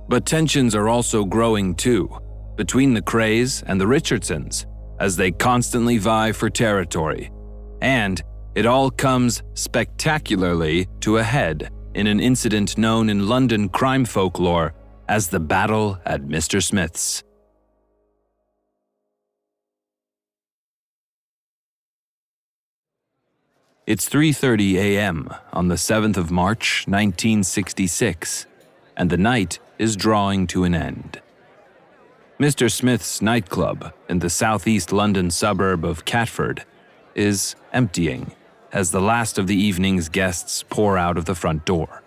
But 0.06 0.26
tensions 0.26 0.74
are 0.74 0.90
also 0.90 1.24
growing 1.24 1.74
too, 1.74 2.14
between 2.58 2.92
the 2.92 3.00
Krays 3.00 3.62
and 3.66 3.80
the 3.80 3.86
Richardsons, 3.86 4.66
as 4.98 5.16
they 5.16 5.30
constantly 5.30 5.96
vie 5.96 6.32
for 6.32 6.50
territory. 6.50 7.30
And 7.80 8.20
it 8.56 8.66
all 8.66 8.90
comes 8.90 9.44
spectacularly 9.54 10.88
to 11.00 11.18
a 11.18 11.22
head 11.22 11.70
in 11.94 12.08
an 12.08 12.18
incident 12.18 12.76
known 12.76 13.08
in 13.08 13.28
London 13.28 13.68
crime 13.68 14.04
folklore 14.04 14.74
as 15.08 15.28
the 15.28 15.38
Battle 15.38 15.98
at 16.04 16.22
Mr. 16.22 16.60
Smith's. 16.60 17.22
It's 23.86 24.08
3:30 24.08 24.74
a.m. 24.74 25.30
on 25.52 25.68
the 25.68 25.76
7th 25.76 26.16
of 26.16 26.30
March, 26.30 26.84
1966, 26.88 28.46
and 28.96 29.08
the 29.08 29.16
night 29.16 29.60
is 29.78 29.96
drawing 29.96 30.46
to 30.48 30.64
an 30.64 30.74
end. 30.74 31.22
Mr. 32.38 32.70
Smith's 32.70 33.20
nightclub 33.20 33.92
in 34.08 34.20
the 34.20 34.30
southeast 34.30 34.92
London 34.92 35.28
suburb 35.28 35.84
of 35.84 36.04
Catford 36.04 36.64
is 37.16 37.56
emptying 37.72 38.30
as 38.70 38.92
the 38.92 39.00
last 39.00 39.38
of 39.38 39.48
the 39.48 39.56
evening's 39.56 40.08
guests 40.08 40.62
pour 40.62 40.96
out 40.96 41.18
of 41.18 41.24
the 41.24 41.34
front 41.34 41.64
door. 41.64 42.00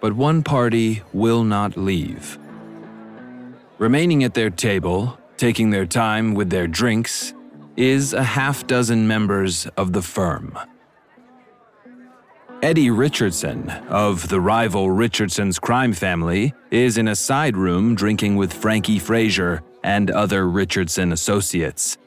But 0.00 0.12
one 0.12 0.44
party 0.44 1.02
will 1.12 1.42
not 1.42 1.76
leave. 1.76 2.38
Remaining 3.78 4.22
at 4.22 4.34
their 4.34 4.50
table, 4.50 5.18
taking 5.36 5.70
their 5.70 5.86
time 5.86 6.34
with 6.34 6.50
their 6.50 6.68
drinks, 6.68 7.34
is 7.76 8.12
a 8.12 8.22
half 8.22 8.64
dozen 8.68 9.08
members 9.08 9.66
of 9.76 9.92
the 9.92 10.02
firm. 10.02 10.56
Eddie 12.60 12.90
Richardson 12.90 13.70
of 13.88 14.28
the 14.28 14.40
rival 14.40 14.90
Richardson's 14.90 15.60
crime 15.60 15.92
family 15.92 16.52
is 16.72 16.98
in 16.98 17.06
a 17.06 17.14
side 17.14 17.56
room 17.56 17.94
drinking 17.94 18.34
with 18.34 18.52
Frankie 18.52 18.98
Fraser 18.98 19.62
and 19.84 20.10
other 20.10 20.48
Richardson 20.48 21.12
associates. 21.12 21.98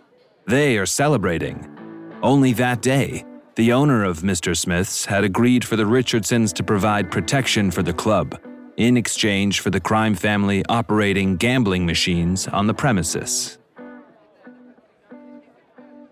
They 0.47 0.78
are 0.78 0.86
celebrating. 0.86 1.70
Only 2.22 2.52
that 2.54 2.82
day, 2.82 3.24
the 3.56 3.72
owner 3.72 4.04
of 4.04 4.24
Mr. 4.24 4.56
Smith's 4.56 5.06
had 5.06 5.24
agreed 5.24 5.64
for 5.64 5.78
the 5.78 5.86
Richardsons 5.86 6.52
to 6.54 6.64
provide 6.64 7.10
protection 7.10 7.72
for 7.72 7.82
the 7.82 7.93
club 7.93 8.38
in 8.76 8.97
exchange 8.97 9.62
for 9.62 9.70
the 9.70 9.80
crime 9.80 10.16
family 10.16 10.66
operating 10.68 11.38
gambling 11.38 11.86
machines 11.86 12.49
on 12.49 12.68
the 12.68 12.74
premises. 12.74 13.58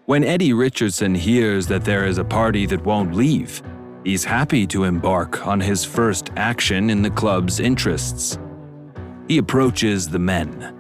When 0.06 0.24
Eddie 0.24 0.54
Richardson 0.54 1.14
hears 1.14 1.68
that 1.68 1.84
there 1.84 2.06
is 2.06 2.18
a 2.18 2.24
party 2.24 2.66
that 2.68 2.86
won't 2.86 3.14
leave, 3.14 3.62
he's 4.04 4.24
happy 4.24 4.66
to 4.68 4.84
embark 4.84 5.45
on 5.45 5.60
his 5.60 5.84
first 5.84 6.30
action 6.36 6.89
in 6.89 7.02
the 7.02 7.10
club's 7.10 7.60
interests. 7.60 8.38
He 9.28 9.38
approaches 9.38 10.08
the 10.08 10.20
men. 10.20 10.76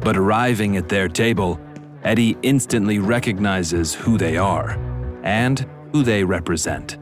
But 0.00 0.16
arriving 0.16 0.76
at 0.76 0.88
their 0.88 1.08
table, 1.08 1.60
Eddie 2.02 2.36
instantly 2.42 2.98
recognizes 2.98 3.94
who 3.94 4.16
they 4.16 4.36
are 4.36 4.78
and 5.22 5.66
who 5.92 6.02
they 6.02 6.24
represent. 6.24 6.96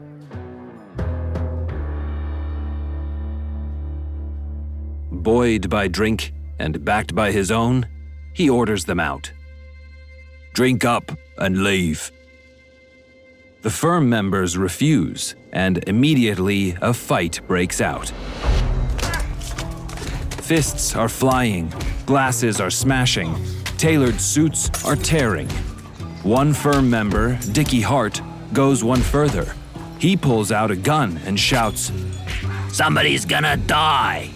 Buoyed 5.11 5.69
by 5.69 5.87
drink 5.87 6.33
and 6.59 6.83
backed 6.83 7.13
by 7.13 7.31
his 7.31 7.51
own, 7.51 7.87
he 8.33 8.49
orders 8.49 8.85
them 8.85 8.99
out. 8.99 9.31
Drink 10.53 10.85
up 10.85 11.11
and 11.37 11.63
leave. 11.63 12.11
The 13.63 13.71
firm 13.71 14.07
members 14.07 14.55
refuse, 14.55 15.35
and 15.51 15.83
immediately 15.89 16.77
a 16.79 16.93
fight 16.93 17.39
breaks 17.47 17.81
out. 17.81 18.09
Fists 20.43 20.95
are 20.95 21.09
flying, 21.09 21.73
glasses 22.05 22.61
are 22.61 22.69
smashing, 22.69 23.35
tailored 23.77 24.21
suits 24.21 24.69
are 24.85 24.95
tearing. 24.95 25.49
One 26.21 26.53
firm 26.53 26.87
member, 26.87 27.39
Dickie 27.51 27.81
Hart, 27.81 28.21
goes 28.53 28.83
one 28.83 29.01
further. 29.01 29.55
He 29.97 30.15
pulls 30.15 30.51
out 30.51 30.69
a 30.69 30.75
gun 30.75 31.19
and 31.25 31.39
shouts, 31.39 31.91
Somebody's 32.71 33.25
gonna 33.25 33.57
die! 33.57 34.29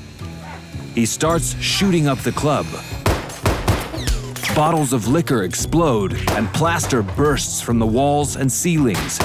He 0.96 1.06
starts 1.06 1.56
shooting 1.62 2.08
up 2.08 2.18
the 2.20 2.32
club, 2.32 2.66
Bottles 4.56 4.92
of 4.92 5.08
liquor 5.08 5.44
explode, 5.44 6.14
and 6.32 6.46
plaster 6.54 7.02
bursts 7.02 7.62
from 7.62 7.80
the 7.80 7.86
walls 7.86 8.36
and 8.36 8.52
ceilings. 8.52 9.18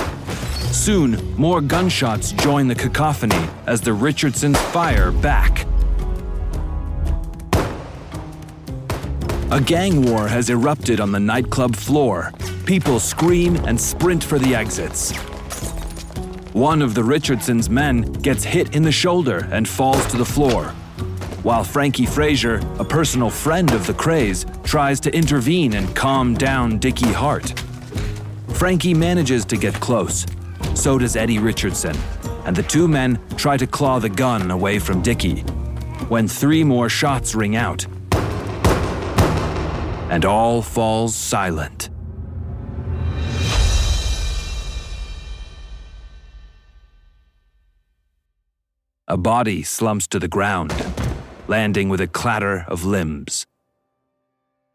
Soon, 0.71 1.35
more 1.35 1.61
gunshots 1.61 2.31
join 2.31 2.69
the 2.69 2.77
cacophony 2.77 3.45
as 3.67 3.81
the 3.81 3.93
Richardsons 3.93 4.57
fire 4.57 5.11
back. 5.11 5.67
A 9.51 9.61
gang 9.61 10.03
war 10.03 10.29
has 10.29 10.49
erupted 10.49 11.01
on 11.01 11.11
the 11.11 11.21
nightclub 11.21 11.75
floor. 11.75 12.33
People 12.65 13.01
scream 13.01 13.57
and 13.67 13.81
sprint 13.81 14.23
for 14.23 14.39
the 14.39 14.55
exits. 14.55 15.11
One 16.53 16.81
of 16.81 16.95
the 16.95 17.03
Richardsons' 17.03 17.69
men 17.69 18.03
gets 18.13 18.45
hit 18.45 18.77
in 18.77 18.85
the 18.85 18.93
shoulder 18.93 19.49
and 19.51 19.69
falls 19.69 20.07
to 20.07 20.17
the 20.17 20.25
floor 20.25 20.73
while 21.47 21.63
Frankie 21.63 22.07
Fraser, 22.07 22.57
a 22.81 22.85
personal 22.85 23.31
friend 23.31 23.71
of 23.71 23.87
the 23.87 23.93
Krays, 23.93 24.45
tries 24.65 24.99
to 24.99 25.15
intervene 25.15 25.75
and 25.75 25.95
calm 25.95 26.35
down 26.35 26.77
Dickie 26.81 27.13
Hart. 27.13 27.57
Frankie 28.55 28.95
manages 28.95 29.45
to 29.45 29.57
get 29.57 29.73
close. 29.75 30.27
So 30.75 30.99
does 30.99 31.15
Eddie 31.15 31.39
Richardson, 31.39 31.97
and 32.47 32.57
the 32.57 32.65
two 32.65 32.89
men 32.89 33.21
try 33.37 33.57
to 33.59 33.65
claw 33.65 34.01
the 34.01 34.09
gun 34.09 34.51
away 34.51 34.81
from 34.81 35.03
Dickie. 35.03 35.43
When 36.09 36.27
three 36.27 36.65
more 36.65 36.89
shots 36.89 37.37
ring 37.37 37.55
out, 37.55 37.87
and 40.11 40.25
all 40.25 40.63
falls 40.63 41.15
silent. 41.15 41.91
A 49.07 49.17
body 49.17 49.63
slumps 49.63 50.09
to 50.09 50.19
the 50.19 50.27
ground 50.27 50.73
landing 51.49 51.89
with 51.89 52.01
a 52.01 52.07
clatter 52.07 52.65
of 52.69 52.85
limbs. 52.85 53.47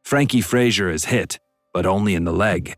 Frankie 0.03 0.41
Fraser 0.41 0.89
is 0.89 1.05
hit, 1.05 1.39
but 1.73 1.85
only 1.85 2.15
in 2.15 2.23
the 2.23 2.33
leg. 2.33 2.75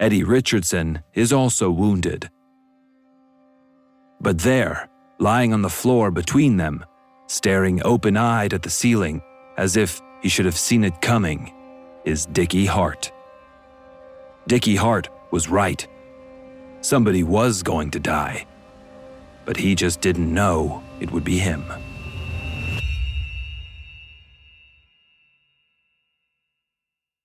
Eddie 0.00 0.24
Richardson 0.24 1.02
is 1.14 1.32
also 1.32 1.70
wounded. 1.70 2.30
But 4.20 4.38
there, 4.38 4.88
lying 5.18 5.52
on 5.52 5.62
the 5.62 5.68
floor 5.68 6.10
between 6.10 6.56
them, 6.56 6.84
staring 7.26 7.82
open 7.84 8.16
eyed 8.16 8.54
at 8.54 8.62
the 8.62 8.70
ceiling 8.70 9.22
as 9.56 9.76
if 9.76 10.00
he 10.22 10.28
should 10.28 10.46
have 10.46 10.56
seen 10.56 10.84
it 10.84 11.00
coming, 11.00 11.52
is 12.04 12.26
Dickie 12.26 12.66
Hart. 12.66 13.12
Dickie 14.46 14.76
Hart 14.76 15.08
was 15.30 15.48
right. 15.48 15.86
Somebody 16.80 17.22
was 17.22 17.62
going 17.62 17.90
to 17.90 18.00
die, 18.00 18.46
but 19.44 19.56
he 19.56 19.74
just 19.74 20.00
didn't 20.00 20.32
know 20.32 20.82
it 21.00 21.10
would 21.10 21.24
be 21.24 21.38
him. 21.38 21.64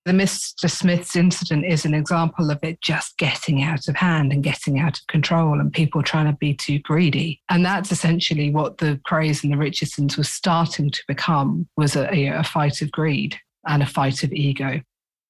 The 0.05 0.11
Mr. 0.11 0.69
Smith's 0.69 1.15
incident 1.15 1.65
is 1.65 1.85
an 1.85 1.93
example 1.93 2.51
of 2.51 2.59
it 2.61 2.81
just 2.81 3.17
getting 3.17 3.63
out 3.63 3.87
of 3.87 3.95
hand 3.95 4.33
and 4.33 4.43
getting 4.43 4.77
out 4.77 4.97
of 4.97 5.07
control 5.07 5.61
and 5.61 5.71
people 5.71 6.03
trying 6.03 6.25
to 6.25 6.37
be 6.37 6.53
too 6.53 6.79
greedy. 6.79 7.41
And 7.47 7.65
that's 7.65 7.89
essentially 7.89 8.49
what 8.49 8.79
the 8.79 8.99
Krays 9.07 9.43
and 9.45 9.53
the 9.53 9.57
Richardsons 9.57 10.17
were 10.17 10.25
starting 10.25 10.91
to 10.91 11.01
become 11.07 11.69
was 11.77 11.95
a, 11.95 12.27
a 12.27 12.43
fight 12.43 12.81
of 12.81 12.91
greed 12.91 13.39
and 13.65 13.81
a 13.81 13.85
fight 13.85 14.23
of 14.23 14.33
ego. 14.33 14.81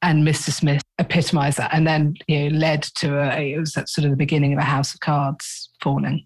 And 0.02 0.28
Mr. 0.28 0.52
Smith 0.52 0.82
epitomized 0.98 1.60
that 1.60 1.72
and 1.72 1.86
then 1.86 2.16
you 2.28 2.50
know, 2.50 2.58
led 2.58 2.82
to 2.96 3.20
a, 3.20 3.54
it 3.54 3.60
was 3.60 3.74
sort 3.74 4.06
of 4.06 4.10
the 4.10 4.18
beginning 4.18 4.54
of 4.54 4.60
a 4.60 4.64
house 4.64 4.96
of 4.96 5.02
cards 5.02 5.70
falling. 5.84 6.26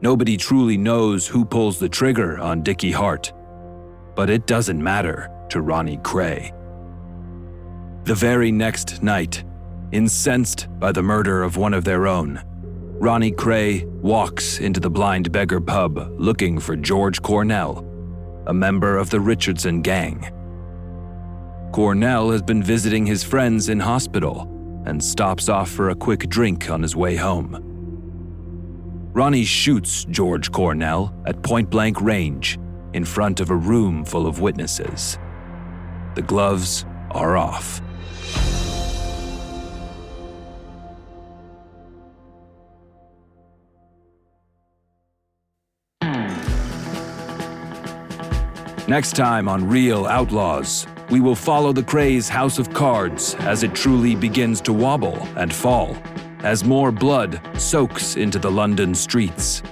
Nobody 0.00 0.38
truly 0.38 0.78
knows 0.78 1.26
who 1.26 1.44
pulls 1.44 1.78
the 1.78 1.90
trigger 1.90 2.38
on 2.38 2.62
Dickie 2.62 2.90
Hart. 2.90 3.34
But 4.14 4.30
it 4.30 4.46
doesn't 4.46 4.82
matter 4.82 5.30
to 5.50 5.60
Ronnie 5.60 5.98
Kray. 5.98 6.52
The 8.04 8.14
very 8.14 8.50
next 8.50 9.02
night, 9.02 9.44
incensed 9.92 10.68
by 10.78 10.92
the 10.92 11.02
murder 11.02 11.42
of 11.42 11.56
one 11.56 11.74
of 11.74 11.84
their 11.84 12.06
own, 12.06 12.42
Ronnie 13.00 13.32
Kray 13.32 13.84
walks 14.00 14.58
into 14.58 14.80
the 14.80 14.90
Blind 14.90 15.32
Beggar 15.32 15.60
pub 15.60 16.14
looking 16.18 16.58
for 16.58 16.76
George 16.76 17.22
Cornell, 17.22 17.86
a 18.46 18.54
member 18.54 18.96
of 18.96 19.10
the 19.10 19.20
Richardson 19.20 19.82
gang. 19.82 20.30
Cornell 21.72 22.30
has 22.30 22.42
been 22.42 22.62
visiting 22.62 23.06
his 23.06 23.22
friends 23.22 23.68
in 23.68 23.80
hospital 23.80 24.42
and 24.86 25.02
stops 25.02 25.48
off 25.48 25.70
for 25.70 25.90
a 25.90 25.94
quick 25.94 26.28
drink 26.28 26.70
on 26.70 26.82
his 26.82 26.96
way 26.96 27.16
home. 27.16 27.66
Ronnie 29.12 29.44
shoots 29.44 30.04
George 30.04 30.52
Cornell 30.52 31.14
at 31.26 31.42
point 31.42 31.70
blank 31.70 32.00
range 32.00 32.58
in 32.92 33.04
front 33.04 33.40
of 33.40 33.50
a 33.50 33.56
room 33.56 34.04
full 34.04 34.26
of 34.26 34.40
witnesses. 34.40 35.18
The 36.14 36.22
gloves 36.22 36.84
are 37.10 37.36
off. 37.36 37.80
Next 48.88 49.14
time 49.14 49.48
on 49.48 49.68
Real 49.68 50.04
Outlaws, 50.06 50.88
we 51.10 51.20
will 51.20 51.36
follow 51.36 51.72
the 51.72 51.82
Krays' 51.82 52.28
house 52.28 52.58
of 52.58 52.74
cards 52.74 53.36
as 53.40 53.62
it 53.62 53.72
truly 53.72 54.16
begins 54.16 54.60
to 54.62 54.72
wobble 54.72 55.16
and 55.36 55.54
fall, 55.54 55.96
as 56.40 56.64
more 56.64 56.90
blood 56.90 57.40
soaks 57.56 58.16
into 58.16 58.40
the 58.40 58.50
London 58.50 58.96
streets. 58.96 59.62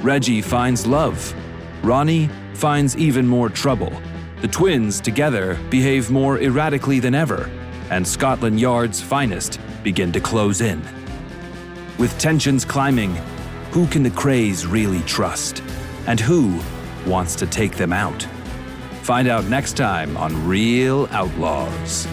Reggie 0.00 0.42
finds 0.42 0.88
love. 0.88 1.32
Ronnie 1.84 2.28
finds 2.54 2.96
even 2.96 3.28
more 3.28 3.48
trouble. 3.48 3.92
The 4.40 4.48
twins 4.48 5.00
together 5.00 5.58
behave 5.68 6.10
more 6.10 6.38
erratically 6.38 7.00
than 7.00 7.14
ever, 7.14 7.50
and 7.90 8.06
Scotland 8.06 8.60
Yard's 8.60 9.00
finest 9.00 9.58
begin 9.82 10.12
to 10.12 10.20
close 10.20 10.60
in. 10.60 10.80
With 11.98 12.16
tensions 12.20 12.64
climbing, 12.64 13.16
who 13.72 13.88
can 13.88 14.04
the 14.04 14.10
Krays 14.10 14.70
really 14.70 15.00
trust? 15.00 15.62
And 16.06 16.20
who 16.20 16.60
wants 17.04 17.34
to 17.36 17.46
take 17.46 17.76
them 17.76 17.92
out? 17.92 18.22
Find 19.02 19.26
out 19.26 19.46
next 19.46 19.76
time 19.76 20.16
on 20.16 20.46
Real 20.46 21.08
Outlaws. 21.10 22.06